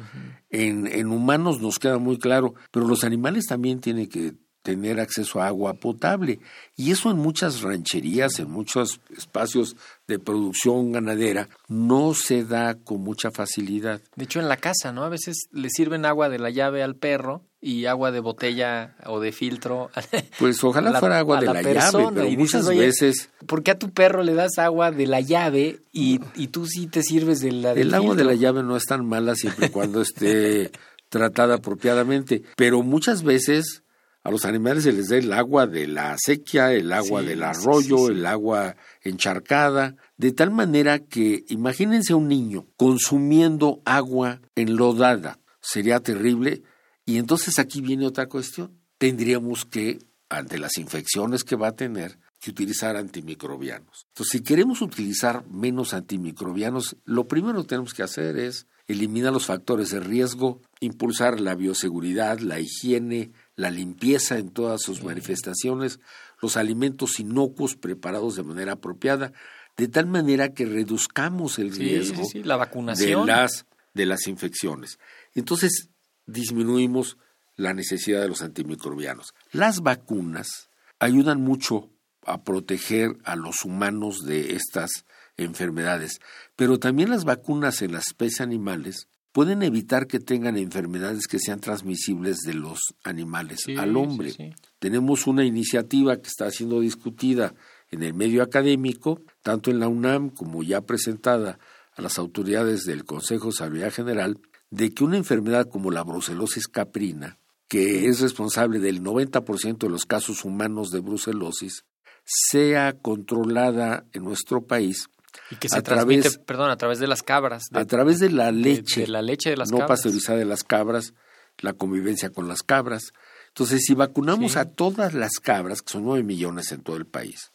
en, 0.49 0.87
en 0.87 1.07
humanos 1.07 1.61
nos 1.61 1.79
queda 1.79 1.97
muy 1.97 2.17
claro, 2.17 2.53
pero 2.71 2.87
los 2.87 3.03
animales 3.03 3.45
también 3.47 3.79
tienen 3.79 4.07
que 4.07 4.33
tener 4.63 4.99
acceso 4.99 5.41
a 5.41 5.47
agua 5.47 5.75
potable. 5.75 6.39
Y 6.75 6.91
eso 6.91 7.11
en 7.11 7.17
muchas 7.17 7.61
rancherías, 7.61 8.39
en 8.39 8.49
muchos 8.49 9.01
espacios 9.15 9.75
de 10.07 10.17
producción 10.17 10.93
ganadera, 10.93 11.49
no 11.67 12.13
se 12.13 12.43
da 12.45 12.75
con 12.75 13.01
mucha 13.01 13.29
facilidad. 13.29 14.01
De 14.15 14.23
hecho, 14.23 14.39
en 14.39 14.49
la 14.49 14.57
casa, 14.57 14.91
¿no? 14.91 15.03
A 15.03 15.09
veces 15.09 15.47
le 15.51 15.69
sirven 15.69 16.05
agua 16.05 16.29
de 16.29 16.39
la 16.39 16.49
llave 16.49 16.81
al 16.81 16.95
perro 16.95 17.43
y 17.65 17.85
agua 17.85 18.11
de 18.11 18.19
botella 18.19 18.95
o 19.05 19.19
de 19.21 19.31
filtro. 19.31 19.89
Pues 20.39 20.61
ojalá 20.63 20.91
la- 20.91 20.99
fuera 20.99 21.19
agua 21.19 21.39
de 21.39 21.45
la 21.47 21.53
la, 21.53 21.61
persona, 21.61 22.03
llave, 22.03 22.11
pero 22.15 22.27
y 22.27 22.37
muchas 22.37 22.67
"Oye, 22.67 22.79
veces 22.79 23.29
¿Por 23.47 23.63
qué 23.63 23.71
a 23.71 23.79
tu 23.79 23.91
perro 23.91 24.21
le 24.23 24.33
das 24.33 24.57
agua 24.57 24.91
de 24.91 25.07
la 25.07 25.21
llave 25.21 25.79
y, 25.91 26.19
y 26.35 26.47
tú 26.47 26.65
sí 26.67 26.87
te 26.87 27.01
sirves 27.03 27.39
de 27.39 27.51
la 27.53 27.73
del 27.73 27.87
El 27.87 27.93
agua 27.93 28.15
de 28.15 28.25
la 28.25 28.33
llave 28.33 28.61
no 28.63 28.75
es 28.75 28.83
tan 28.85 29.05
mala 29.05 29.35
siempre 29.35 29.67
y 29.67 29.69
cuando 29.69 30.01
esté 30.01 30.71
tratada 31.09 31.55
apropiadamente, 31.55 32.43
pero 32.57 32.81
muchas 32.83 33.23
veces 33.23 33.83
a 34.25 34.31
los 34.31 34.45
animales 34.45 34.83
se 34.85 34.93
les 34.93 35.09
da 35.09 35.17
el 35.17 35.31
agua 35.33 35.67
de 35.67 35.85
la 35.85 36.13
acequia, 36.13 36.71
el 36.73 36.91
agua 36.93 37.21
Sí, 37.21 37.27
del 37.27 37.43
arroyo, 37.43 37.97
sí, 37.97 38.05
sí. 38.07 38.11
el 38.13 38.25
agua 38.25 38.75
encharcada, 39.03 39.95
de 40.17 40.31
tal 40.31 40.49
manera 40.51 40.99
que 40.99 41.43
imagínense 41.49 42.13
a 42.13 42.15
un 42.15 42.27
niño 42.29 42.65
consumiendo 42.77 43.81
agua 43.85 44.39
enlodada, 44.55 45.39
sería 45.61 45.99
terrible, 45.99 46.63
y 47.05 47.17
entonces 47.17 47.59
aquí 47.59 47.81
viene 47.81 48.05
otra 48.05 48.27
cuestión. 48.27 48.79
Tendríamos 48.97 49.65
que, 49.65 49.99
ante 50.29 50.57
las 50.57 50.77
infecciones 50.77 51.43
que 51.43 51.55
va 51.55 51.69
a 51.69 51.75
tener, 51.75 52.17
que 52.39 52.51
utilizar 52.51 52.95
antimicrobianos. 52.97 54.05
Entonces, 54.09 54.31
si 54.31 54.43
queremos 54.43 54.81
utilizar 54.81 55.45
menos 55.47 55.93
antimicrobianos, 55.93 56.97
lo 57.05 57.27
primero 57.27 57.61
que 57.61 57.69
tenemos 57.69 57.93
que 57.93 58.03
hacer 58.03 58.37
es 58.37 58.67
eliminar 58.87 59.31
los 59.31 59.45
factores 59.45 59.91
de 59.91 59.99
riesgo, 59.99 60.61
impulsar 60.81 61.39
la 61.39 61.55
bioseguridad, 61.55 62.39
la 62.39 62.59
higiene, 62.59 63.31
la 63.55 63.71
limpieza 63.71 64.37
en 64.37 64.49
todas 64.49 64.81
sus 64.81 65.03
manifestaciones, 65.03 65.99
los 66.41 66.57
alimentos 66.57 67.19
inocuos 67.19 67.75
preparados 67.75 68.35
de 68.35 68.43
manera 68.43 68.73
apropiada, 68.73 69.31
de 69.77 69.87
tal 69.87 70.07
manera 70.07 70.53
que 70.53 70.65
reduzcamos 70.65 71.59
el 71.59 71.73
riesgo 71.73 72.23
sí, 72.25 72.29
sí, 72.31 72.43
la 72.43 72.57
de 72.95 73.15
las, 73.25 73.65
de 73.93 74.05
las 74.05 74.27
infecciones. 74.27 74.99
Entonces, 75.33 75.89
disminuimos 76.25 77.17
la 77.55 77.73
necesidad 77.73 78.21
de 78.21 78.27
los 78.29 78.41
antimicrobianos. 78.41 79.33
Las 79.51 79.81
vacunas 79.81 80.69
ayudan 80.99 81.41
mucho 81.41 81.89
a 82.25 82.43
proteger 82.43 83.17
a 83.25 83.35
los 83.35 83.65
humanos 83.65 84.19
de 84.25 84.55
estas 84.55 85.05
enfermedades, 85.37 86.19
pero 86.55 86.79
también 86.79 87.09
las 87.09 87.25
vacunas 87.25 87.81
en 87.81 87.91
las 87.91 88.07
especies 88.07 88.41
animales 88.41 89.07
pueden 89.31 89.63
evitar 89.63 90.05
que 90.07 90.19
tengan 90.19 90.57
enfermedades 90.57 91.27
que 91.27 91.39
sean 91.39 91.59
transmisibles 91.59 92.37
de 92.45 92.53
los 92.53 92.79
animales 93.03 93.61
Sí, 93.65 93.75
al 93.75 93.97
hombre. 93.97 94.29
sí, 94.29 94.35
sí. 94.37 94.53
Tenemos 94.79 95.25
una 95.27 95.43
iniciativa 95.43 96.17
que 96.17 96.27
está 96.27 96.49
siendo 96.51 96.79
discutida 96.81 97.55
en 97.89 98.03
el 98.03 98.13
medio 98.13 98.43
académico, 98.43 99.21
tanto 99.41 99.71
en 99.71 99.79
la 99.79 99.87
UNAM 99.87 100.29
como 100.29 100.61
ya 100.63 100.81
presentada 100.81 101.57
a 101.95 102.01
las 102.01 102.17
autoridades 102.19 102.83
del 102.85 103.05
Consejo 103.05 103.47
de 103.47 103.53
Salud 103.53 103.83
General, 103.91 104.39
de 104.73 104.91
que 104.93 105.03
una 105.03 105.17
enfermedad 105.17 105.67
como 105.69 105.91
la 105.91 106.03
brucelosis 106.03 106.67
caprina, 106.67 107.37
que 107.67 108.07
es 108.07 108.19
responsable 108.21 108.79
del 108.79 109.01
90% 109.03 109.77
de 109.77 109.89
los 109.89 110.05
casos 110.05 110.45
humanos 110.45 110.89
de 110.91 110.99
brucelosis, 110.99 111.85
sea 112.25 112.93
controlada 112.93 114.05
en 114.13 114.23
nuestro 114.23 114.65
país 114.65 115.09
Y 115.51 115.55
que 115.57 115.69
se 115.69 115.77
a 115.77 115.81
transmite, 115.83 116.21
través- 116.29 116.37
perdón, 116.45 116.69
a 116.71 116.77
través 116.77 116.99
de 116.99 117.07
las 117.07 117.21
cabras. 117.23 117.63
de- 117.71 117.79
a 117.79 117.85
través 117.85 118.19
de 118.19 118.29
la 118.31 118.47
de- 118.47 118.51
leche, 118.53 119.01
de 119.01 119.07
la 119.07 119.21
leche 119.21 119.49
de 119.51 119.57
las 119.57 119.69
no 119.71 119.77
cabras. 119.79 119.99
pasteurizada 119.99 120.39
de 120.39 120.45
las 120.45 120.63
cabras, 120.63 121.13
la 121.59 121.73
convivencia 121.73 122.29
con 122.31 122.47
las 122.47 122.63
cabras. 122.63 123.11
Entonces, 123.49 123.83
si 123.85 123.93
vacunamos 123.93 124.53
Sí. 124.53 124.59
a 124.59 124.65
todas 124.65 125.13
las 125.13 125.33
cabras, 125.41 125.81
que 125.81 125.93
son 125.93 126.05
nueve 126.05 126.23
millones 126.23 126.71
en 126.71 126.81
todo 126.81 126.95
el 126.97 127.05
país, 127.05 127.51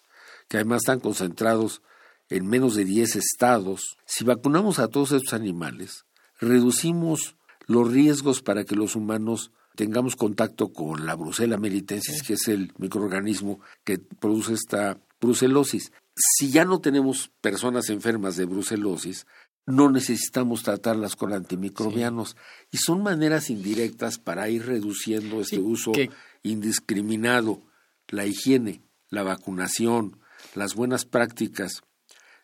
que 0.48 0.58
además 0.58 0.82
están 0.82 1.00
concentrados 1.00 1.82
en 2.30 2.46
menos 2.46 2.74
de 2.76 2.84
10 2.84 3.16
estados, 3.16 3.96
si 4.06 4.24
vacunamos 4.24 4.78
a 4.78 4.88
todos 4.88 5.12
estos 5.12 5.32
animales, 5.32 6.04
reducimos 6.38 7.36
los 7.66 7.90
riesgos 7.90 8.42
para 8.42 8.64
que 8.64 8.74
los 8.76 8.96
humanos 8.96 9.50
tengamos 9.76 10.16
contacto 10.16 10.72
con 10.72 11.06
la 11.06 11.14
Brucella 11.14 11.56
melitensis, 11.58 12.22
que 12.22 12.34
es 12.34 12.48
el 12.48 12.72
microorganismo 12.78 13.60
que 13.84 13.98
produce 13.98 14.54
esta 14.54 14.98
brucelosis. 15.20 15.92
Si 16.16 16.50
ya 16.50 16.64
no 16.64 16.80
tenemos 16.80 17.30
personas 17.40 17.88
enfermas 17.90 18.36
de 18.36 18.46
brucelosis, 18.46 19.26
no 19.66 19.90
necesitamos 19.90 20.62
tratarlas 20.62 21.14
con 21.14 21.32
antimicrobianos. 21.32 22.36
Y 22.72 22.78
son 22.78 23.02
maneras 23.02 23.50
indirectas 23.50 24.18
para 24.18 24.48
ir 24.48 24.64
reduciendo 24.66 25.40
este 25.42 25.56
Sí, 25.56 25.62
uso 25.62 25.92
que- 25.92 26.10
indiscriminado. 26.42 27.62
La 28.08 28.24
higiene, 28.26 28.80
la 29.10 29.22
vacunación, 29.22 30.18
las 30.54 30.74
buenas 30.74 31.04
prácticas, 31.04 31.82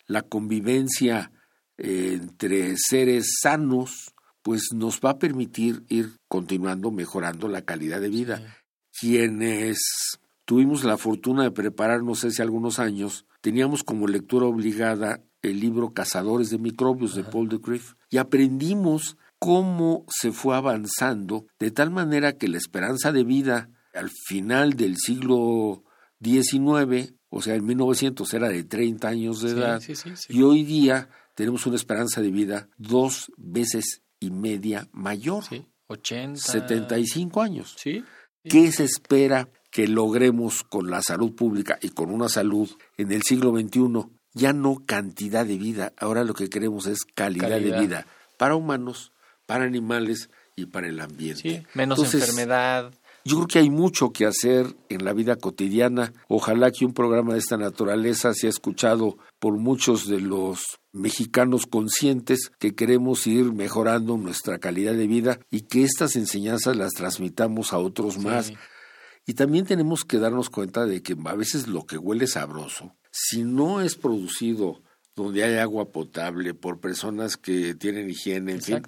la 0.07 0.20
convivencia 0.22 1.33
entre 1.79 2.77
seres 2.77 3.39
sanos, 3.43 4.15
pues 4.43 4.69
nos 4.75 5.01
va 5.01 5.11
a 5.11 5.19
permitir 5.19 5.83
ir 5.89 6.19
continuando 6.29 6.91
mejorando 6.91 7.49
la 7.49 7.63
calidad 7.63 8.01
de 8.01 8.11
vida. 8.11 8.59
Quienes 8.99 9.79
tuvimos 10.45 10.85
la 10.85 10.99
fortuna 10.99 11.43
de 11.43 11.51
prepararnos 11.51 12.25
hace 12.25 12.43
algunos 12.43 12.79
años, 12.79 13.27
teníamos 13.41 13.83
como 13.83 14.07
lectura 14.07 14.47
obligada 14.47 15.21
el 15.43 15.61
libro 15.61 15.93
Cazadores 15.93 16.51
de 16.51 16.59
Microbios 16.59 17.15
de 17.15 17.25
Paul 17.25 17.49
de 17.49 17.59
Griff 17.59 17.95
y 18.11 18.19
aprendimos 18.19 19.17
cómo 19.39 20.07
se 20.09 20.33
fue 20.33 20.57
avanzando 20.57 21.47
de 21.59 21.71
tal 21.71 21.91
manera 21.91 22.37
que 22.39 22.49
la 22.49 22.59
esperanza 22.59 23.13
de 23.13 23.25
vida 23.25 23.69
al 23.93 24.11
final 24.11 24.73
del 24.73 24.97
siglo 24.97 25.85
XIX, 26.23 27.15
o 27.29 27.43
sea, 27.43 27.55
en 27.55 27.65
1900 27.65 28.33
era 28.35 28.49
de 28.49 28.65
30 28.65 29.07
años 29.09 29.43
de 29.43 29.51
edad, 29.51 29.81
sí, 29.81 29.95
sí, 29.95 30.11
sí. 30.17 30.33
y 30.37 30.43
hoy 30.43 30.65
día 30.65 31.09
tenemos 31.35 31.66
una 31.66 31.77
esperanza 31.77 32.20
de 32.20 32.31
vida 32.31 32.68
dos 32.79 33.31
veces 33.37 34.03
y 34.20 34.31
media 34.31 34.88
mayor, 34.92 35.44
Sí, 35.44 35.66
80. 35.88 36.40
75 36.40 37.42
años. 37.42 37.75
Sí. 37.79 38.05
¿Qué 38.42 38.70
se 38.73 38.85
espera 38.85 39.49
que 39.70 39.88
logremos 39.88 40.62
con 40.62 40.90
la 40.90 41.01
salud 41.03 41.35
pública 41.35 41.79
y 41.81 41.88
con 41.90 42.11
una 42.11 42.29
salud 42.29 42.70
en 42.97 43.12
el 43.12 43.23
siglo 43.23 43.51
XXI? 43.59 44.07
Ya 44.33 44.53
no 44.53 44.83
cantidad 44.85 45.47
de 45.47 45.57
vida, 45.59 45.92
ahora 45.97 46.25
lo 46.25 46.35
que 46.35 46.49
queremos 46.49 46.87
es 46.87 47.05
calidad, 47.14 47.51
Calidad. 47.51 47.77
de 47.77 47.87
vida 47.87 48.07
para 48.37 48.57
humanos, 48.57 49.12
para 49.47 49.64
animales 49.64 50.29
y 50.57 50.66
para 50.66 50.88
el 50.88 50.99
ambiente. 51.01 51.40
Sí, 51.40 51.66
menos 51.75 51.99
Entonces, 51.99 52.20
enfermedad. 52.29 52.92
Yo 53.27 53.37
creo 53.37 53.47
que 53.47 53.59
hay 53.59 53.71
mucho 53.71 54.13
que 54.13 54.27
hacer 54.27 54.77
en 54.91 55.03
la 55.03 55.15
vida 55.15 55.37
cotidiana. 55.37 56.13
Ojalá 56.29 56.71
que 56.71 56.85
un 56.85 56.93
programa 56.93 57.33
de 57.33 57.39
esta 57.39 57.57
naturaleza 57.57 58.35
sea 58.35 58.51
escuchado 58.51 59.17
por 59.39 59.57
muchos 59.57 60.07
de 60.07 60.21
los 60.21 60.63
mexicanos 60.93 61.67
conscientes 61.67 62.51
que 62.59 62.75
queremos 62.75 63.27
ir 63.27 63.53
mejorando 63.53 64.19
nuestra 64.19 64.59
calidad 64.59 64.93
de 64.93 65.07
vida 65.07 65.41
y 65.51 65.63
que 65.63 65.85
estas 65.85 66.17
enseñanzas 66.17 66.77
las 66.77 66.93
transmitamos 66.93 67.73
a 67.73 67.79
otros 67.79 68.19
más. 68.19 68.53
Y 69.27 69.33
también 69.33 69.65
tenemos 69.65 70.05
que 70.05 70.19
darnos 70.19 70.51
cuenta 70.51 70.85
de 70.85 71.03
que 71.03 71.17
a 71.25 71.35
veces 71.35 71.67
lo 71.67 71.87
que 71.87 71.97
huele 71.97 72.27
sabroso, 72.27 72.95
si 73.11 73.43
no 73.43 73.81
es 73.81 73.97
producido 73.97 74.83
donde 75.17 75.45
hay 75.45 75.57
agua 75.57 75.91
potable 75.93 76.53
por 76.53 76.79
personas 76.79 77.39
que 77.39 77.75
tienen 77.75 78.11
higiene, 78.11 78.53
en 78.53 78.63
fin, 78.63 78.83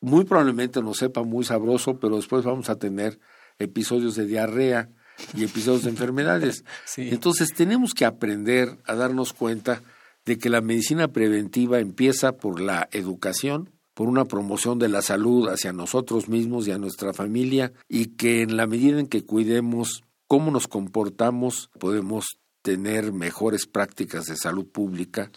muy 0.00 0.24
probablemente 0.24 0.80
nos 0.80 0.96
sepa 0.96 1.24
muy 1.24 1.44
sabroso, 1.44 1.98
pero 1.98 2.16
después 2.16 2.42
vamos 2.42 2.70
a 2.70 2.78
tener 2.78 3.18
episodios 3.58 4.16
de 4.16 4.26
diarrea 4.26 4.88
y 5.34 5.44
episodios 5.44 5.84
de 5.84 5.90
enfermedades. 5.90 6.64
Sí. 6.84 7.08
Entonces 7.10 7.52
tenemos 7.54 7.94
que 7.94 8.04
aprender 8.04 8.78
a 8.84 8.94
darnos 8.94 9.32
cuenta 9.32 9.82
de 10.24 10.38
que 10.38 10.50
la 10.50 10.60
medicina 10.60 11.08
preventiva 11.08 11.78
empieza 11.78 12.32
por 12.32 12.60
la 12.60 12.88
educación, 12.92 13.70
por 13.94 14.08
una 14.08 14.24
promoción 14.24 14.78
de 14.78 14.88
la 14.88 15.02
salud 15.02 15.48
hacia 15.48 15.72
nosotros 15.72 16.28
mismos 16.28 16.66
y 16.66 16.72
a 16.72 16.78
nuestra 16.78 17.12
familia 17.12 17.72
y 17.88 18.16
que 18.16 18.42
en 18.42 18.56
la 18.56 18.66
medida 18.66 19.00
en 19.00 19.06
que 19.06 19.24
cuidemos 19.24 20.02
cómo 20.26 20.50
nos 20.50 20.68
comportamos 20.68 21.70
podemos 21.78 22.38
tener 22.62 23.12
mejores 23.12 23.66
prácticas 23.66 24.26
de 24.26 24.36
salud 24.36 24.66
pública 24.66 25.30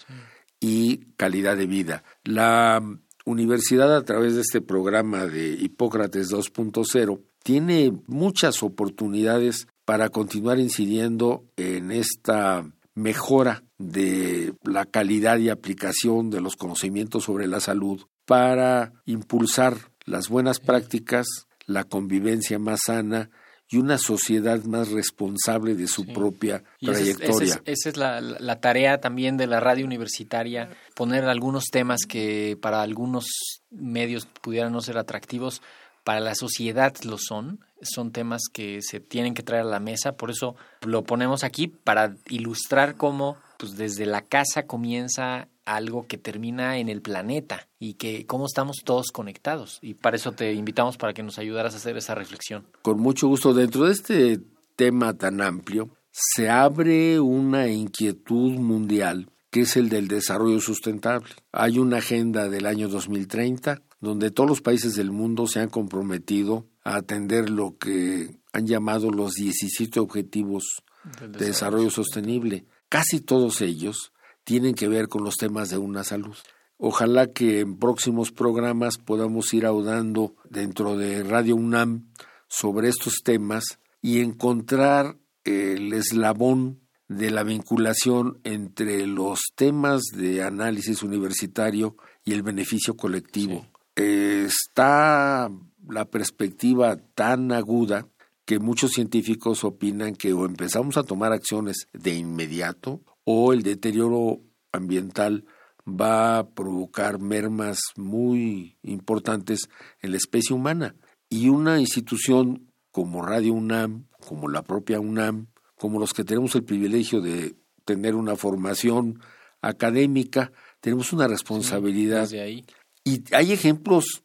y 0.60 0.98
calidad 1.16 1.56
de 1.56 1.68
vida. 1.68 2.04
La 2.24 2.82
universidad 3.26 3.96
a 3.96 4.04
través 4.04 4.36
de 4.36 4.42
este 4.42 4.62
programa 4.62 5.26
de 5.28 5.50
Hipócrates 5.54 6.32
2.0 6.32 7.22
tiene 7.44 7.94
muchas 8.08 8.64
oportunidades 8.64 9.68
para 9.86 10.10
continuar 10.10 10.60
incidiendo 10.60 11.46
en 11.58 11.92
esta 11.92 12.66
mejora 12.94 13.64
de 13.78 14.54
la 14.64 14.86
calidad 14.86 15.38
y 15.38 15.50
aplicación 15.50 16.30
de 16.30 16.42
los 16.42 16.56
conocimientos 16.56 17.24
sobre 17.24 17.48
la 17.48 17.60
salud 17.60 18.02
para 18.26 18.92
impulsar 19.06 19.78
las 20.06 20.30
buenas 20.30 20.60
prácticas, 20.60 21.28
la 21.66 21.86
convivencia 21.86 22.60
más 22.60 22.82
sana 22.86 23.30
y 23.72 23.78
una 23.78 23.98
sociedad 24.00 24.64
más 24.64 24.90
responsable 24.90 25.76
de 25.76 25.88
su 25.88 26.06
propia 26.08 26.64
Y 26.80 26.88
trayectoria. 26.88 27.54
Esa 27.54 27.62
es, 27.66 27.80
esa 27.80 27.90
es 27.90 27.98
la, 27.98 28.20
la 28.20 28.60
tarea 28.60 29.00
también 29.00 29.38
de 29.38 29.46
la 29.46 29.60
radio 29.60 29.86
universitaria, 29.86 30.70
poner 30.96 31.26
algunos 31.26 31.66
temas 31.72 32.02
que 32.08 32.58
para 32.60 32.82
algunos 32.82 33.28
medios 33.70 34.26
pudieran 34.26 34.72
no 34.72 34.82
ser 34.82 34.98
atractivos, 34.98 35.62
para 36.04 36.20
la 36.20 36.36
sociedad 36.36 36.94
lo 37.04 37.18
son, 37.18 37.60
son 37.82 38.12
temas 38.12 38.44
que 38.52 38.82
se 38.82 39.00
tienen 39.00 39.34
que 39.34 39.44
traer 39.44 39.64
a 39.64 39.70
la 39.70 39.80
mesa, 39.80 40.14
por 40.14 40.32
eso 40.32 40.56
lo 40.82 41.04
ponemos 41.04 41.44
aquí 41.44 41.68
para 41.68 42.16
ilustrar 42.28 42.96
cómo 42.96 43.38
pues 43.58 43.76
desde 43.76 44.06
la 44.06 44.22
casa 44.22 44.64
comienza 44.64 45.48
algo 45.66 46.08
que 46.08 46.18
termina 46.18 46.80
en 46.80 46.90
el 46.90 47.02
planeta 47.02 47.68
y 47.78 47.94
que 47.94 48.26
cómo 48.26 48.46
estamos 48.46 48.78
todos 48.84 49.12
conectados 49.12 49.80
y 49.82 49.94
para 49.94 50.16
eso 50.16 50.32
te 50.32 50.54
invitamos 50.54 50.98
para 50.98 51.14
que 51.14 51.24
nos 51.24 51.38
ayudaras 51.38 51.74
a 51.74 51.78
hacer 51.78 51.96
esa 51.98 52.16
reflexión. 52.16 52.66
Con 52.82 53.00
mucho 53.00 53.28
gusto. 53.28 53.54
Dentro 53.54 53.86
de 53.86 53.94
este 53.94 54.40
tema 54.76 55.14
tan 55.14 55.42
amplio, 55.42 55.90
se 56.12 56.50
abre 56.50 57.20
una 57.20 57.68
inquietud 57.68 58.54
mundial 58.54 59.30
que 59.52 59.62
es 59.62 59.78
el 59.78 59.90
del 59.90 60.08
desarrollo 60.08 60.60
sustentable. 60.60 61.30
Hay 61.52 61.80
una 61.80 61.98
agenda 61.98 62.50
del 62.50 62.66
año 62.66 62.88
2030 62.88 63.82
donde 64.00 64.32
todos 64.32 64.50
los 64.50 64.62
países 64.62 64.96
del 64.96 65.12
mundo 65.12 65.48
se 65.48 65.60
han 65.60 65.70
comprometido 65.70 66.66
a 66.84 66.96
atender 66.98 67.50
lo 67.50 67.78
que 67.78 68.40
han 68.54 68.66
llamado 68.66 69.12
los 69.12 69.34
17 69.34 70.00
objetivos 70.00 70.84
Del 71.20 71.32
de 71.34 71.46
desarrollo 71.48 71.90
sostenible. 71.90 72.66
Casi 72.88 73.20
todos 73.20 73.62
ellos 73.62 74.14
tienen 74.44 74.74
que 74.74 74.88
ver 74.88 75.08
con 75.08 75.24
los 75.24 75.36
temas 75.36 75.70
de 75.70 75.78
una 75.78 76.04
salud. 76.04 76.36
Ojalá 76.78 77.28
que 77.28 77.60
en 77.60 77.78
próximos 77.78 78.32
programas 78.32 78.98
podamos 78.98 79.54
ir 79.54 79.66
audando 79.66 80.36
dentro 80.50 80.98
de 80.98 81.24
Radio 81.24 81.56
UNAM 81.56 82.08
sobre 82.48 82.88
estos 82.88 83.22
temas 83.24 83.80
y 84.02 84.22
encontrar 84.22 85.18
el 85.44 85.92
eslabón 85.94 86.80
de 87.10 87.32
la 87.32 87.44
vinculación 87.44 88.40
entre 88.44 89.06
los 89.08 89.40
temas 89.56 90.04
de 90.16 90.42
análisis 90.44 91.04
universitario 91.04 91.98
y 92.24 92.34
el 92.34 92.44
beneficio 92.44 92.96
colectivo. 92.96 93.68
Eh, 94.00 94.46
Está 94.50 95.52
la 95.88 96.06
perspectiva 96.06 96.98
tan 97.16 97.52
aguda 97.52 98.08
que 98.46 98.58
muchos 98.60 98.92
científicos 98.92 99.64
opinan 99.64 100.16
que 100.16 100.34
o 100.34 100.46
empezamos 100.46 100.98
a 100.98 101.04
tomar 101.04 101.34
acciones 101.34 101.88
de 101.94 102.16
inmediato 102.16 103.02
o 103.26 103.54
el 103.54 103.62
deterioro 103.62 104.42
ambiental 104.72 105.46
va 105.86 106.40
a 106.40 106.50
provocar 106.50 107.20
mermas 107.20 107.80
muy 107.96 108.78
importantes 108.84 109.70
en 110.02 110.12
la 110.12 110.18
especie 110.18 110.56
humana. 110.56 110.96
Y 111.30 111.50
una 111.50 111.80
institución 111.80 112.72
como 112.92 113.22
Radio 113.22 113.54
UNAM, 113.54 114.08
como 114.26 114.48
la 114.48 114.64
propia 114.64 115.00
UNAM, 115.00 115.48
como 115.76 116.00
los 116.00 116.14
que 116.14 116.24
tenemos 116.24 116.56
el 116.56 116.64
privilegio 116.64 117.22
de 117.22 117.56
tener 117.86 118.16
una 118.16 118.36
formación 118.36 119.22
académica, 119.62 120.52
tenemos 120.80 121.12
una 121.12 121.28
responsabilidad 121.28 122.22
Desde 122.22 122.42
ahí. 122.42 122.66
Y 123.10 123.24
hay 123.34 123.52
ejemplos 123.52 124.24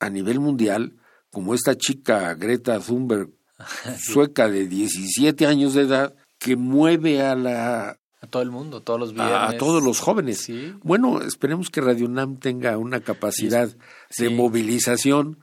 a 0.00 0.10
nivel 0.10 0.40
mundial, 0.40 0.96
como 1.30 1.54
esta 1.54 1.76
chica 1.76 2.34
Greta 2.34 2.80
Thunberg, 2.80 3.30
sueca 3.98 4.48
de 4.48 4.66
17 4.66 5.46
años 5.46 5.74
de 5.74 5.82
edad, 5.82 6.14
que 6.38 6.56
mueve 6.56 7.22
a 7.22 7.34
la 7.34 7.98
A 8.20 8.26
todo 8.28 8.42
el 8.42 8.50
mundo, 8.50 8.82
todos 8.82 9.00
los 9.00 9.10
a, 9.10 9.12
viernes. 9.14 9.54
a 9.54 9.56
todos 9.56 9.82
los 9.82 10.00
jóvenes. 10.00 10.40
Sí. 10.40 10.74
Bueno, 10.82 11.22
esperemos 11.22 11.70
que 11.70 11.80
Radio 11.80 12.06
UNAM 12.06 12.38
tenga 12.38 12.76
una 12.78 13.00
capacidad 13.00 13.68
de 14.18 14.30
movilización 14.30 15.38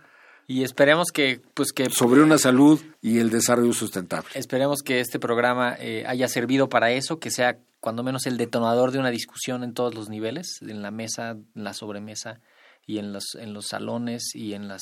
Y 0.46 0.64
esperemos 0.64 1.12
que, 1.12 1.42
pues 1.54 1.72
que 1.72 1.90
sobre 1.90 2.22
una 2.22 2.38
salud 2.38 2.80
y 3.02 3.20
el 3.20 3.30
desarrollo 3.30 3.74
sustentable. 3.74 4.30
esperemos 4.36 4.82
que 4.84 5.00
este 5.00 5.20
programa 5.20 5.76
eh, 5.80 6.04
haya 6.06 6.28
servido 6.28 6.70
para 6.70 6.92
eso, 6.92 7.18
que 7.20 7.32
sea 7.32 7.58
cuando 7.80 8.04
menos 8.04 8.26
el 8.28 8.38
detonador 8.38 8.92
de 8.92 9.00
una 9.00 9.10
discusión 9.10 9.64
en 9.64 9.74
todos 9.74 9.96
los 9.96 10.10
niveles, 10.10 10.60
en 10.62 10.82
la 10.82 10.92
mesa, 10.92 11.32
en 11.32 11.64
la 11.64 11.74
sobremesa 11.74 12.40
y 12.86 12.98
en 13.00 13.14
los, 13.14 13.36
en 13.36 13.54
los 13.54 13.68
salones 13.68 14.36
y 14.36 14.54
en 14.54 14.68
las 14.68 14.82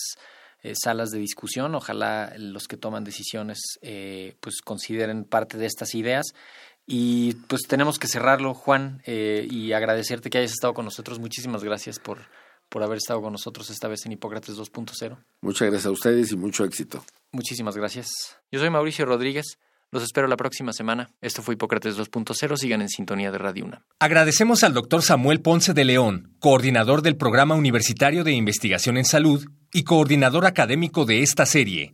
eh, 0.63 0.73
salas 0.81 1.09
de 1.09 1.19
discusión. 1.19 1.73
Ojalá 1.75 2.33
los 2.37 2.67
que 2.67 2.77
toman 2.77 3.03
decisiones 3.03 3.59
eh, 3.81 4.35
pues 4.39 4.61
consideren 4.61 5.23
parte 5.23 5.57
de 5.57 5.65
estas 5.65 5.95
ideas. 5.95 6.27
Y 6.85 7.33
pues 7.47 7.61
tenemos 7.67 7.99
que 7.99 8.07
cerrarlo, 8.07 8.53
Juan, 8.53 9.01
eh, 9.05 9.47
y 9.49 9.71
agradecerte 9.71 10.29
que 10.29 10.39
hayas 10.39 10.51
estado 10.51 10.73
con 10.73 10.85
nosotros. 10.85 11.19
Muchísimas 11.19 11.63
gracias 11.63 11.99
por, 11.99 12.19
por 12.69 12.83
haber 12.83 12.97
estado 12.97 13.21
con 13.21 13.31
nosotros 13.31 13.69
esta 13.69 13.87
vez 13.87 14.05
en 14.05 14.13
Hipócrates 14.13 14.57
2.0. 14.57 15.17
Muchas 15.41 15.67
gracias 15.67 15.85
a 15.85 15.91
ustedes 15.91 16.31
y 16.31 16.37
mucho 16.37 16.65
éxito. 16.65 17.03
Muchísimas 17.31 17.77
gracias. 17.77 18.09
Yo 18.51 18.59
soy 18.59 18.69
Mauricio 18.69 19.05
Rodríguez. 19.05 19.57
Los 19.91 20.03
espero 20.03 20.27
la 20.27 20.37
próxima 20.37 20.71
semana. 20.71 21.09
Esto 21.19 21.41
fue 21.41 21.55
Hipócrates 21.55 21.97
2.0. 21.97 22.55
Sigan 22.55 22.81
en 22.81 22.87
sintonía 22.87 23.29
de 23.29 23.37
Radio 23.37 23.65
UNAM. 23.65 23.81
Agradecemos 23.99 24.63
al 24.63 24.73
doctor 24.73 25.01
Samuel 25.01 25.41
Ponce 25.41 25.73
de 25.73 25.83
León, 25.83 26.33
coordinador 26.39 27.01
del 27.01 27.17
Programa 27.17 27.55
Universitario 27.55 28.23
de 28.23 28.31
Investigación 28.31 28.97
en 28.97 29.03
Salud 29.03 29.45
y 29.73 29.83
coordinador 29.83 30.45
académico 30.45 31.03
de 31.03 31.21
esta 31.23 31.45
serie. 31.45 31.93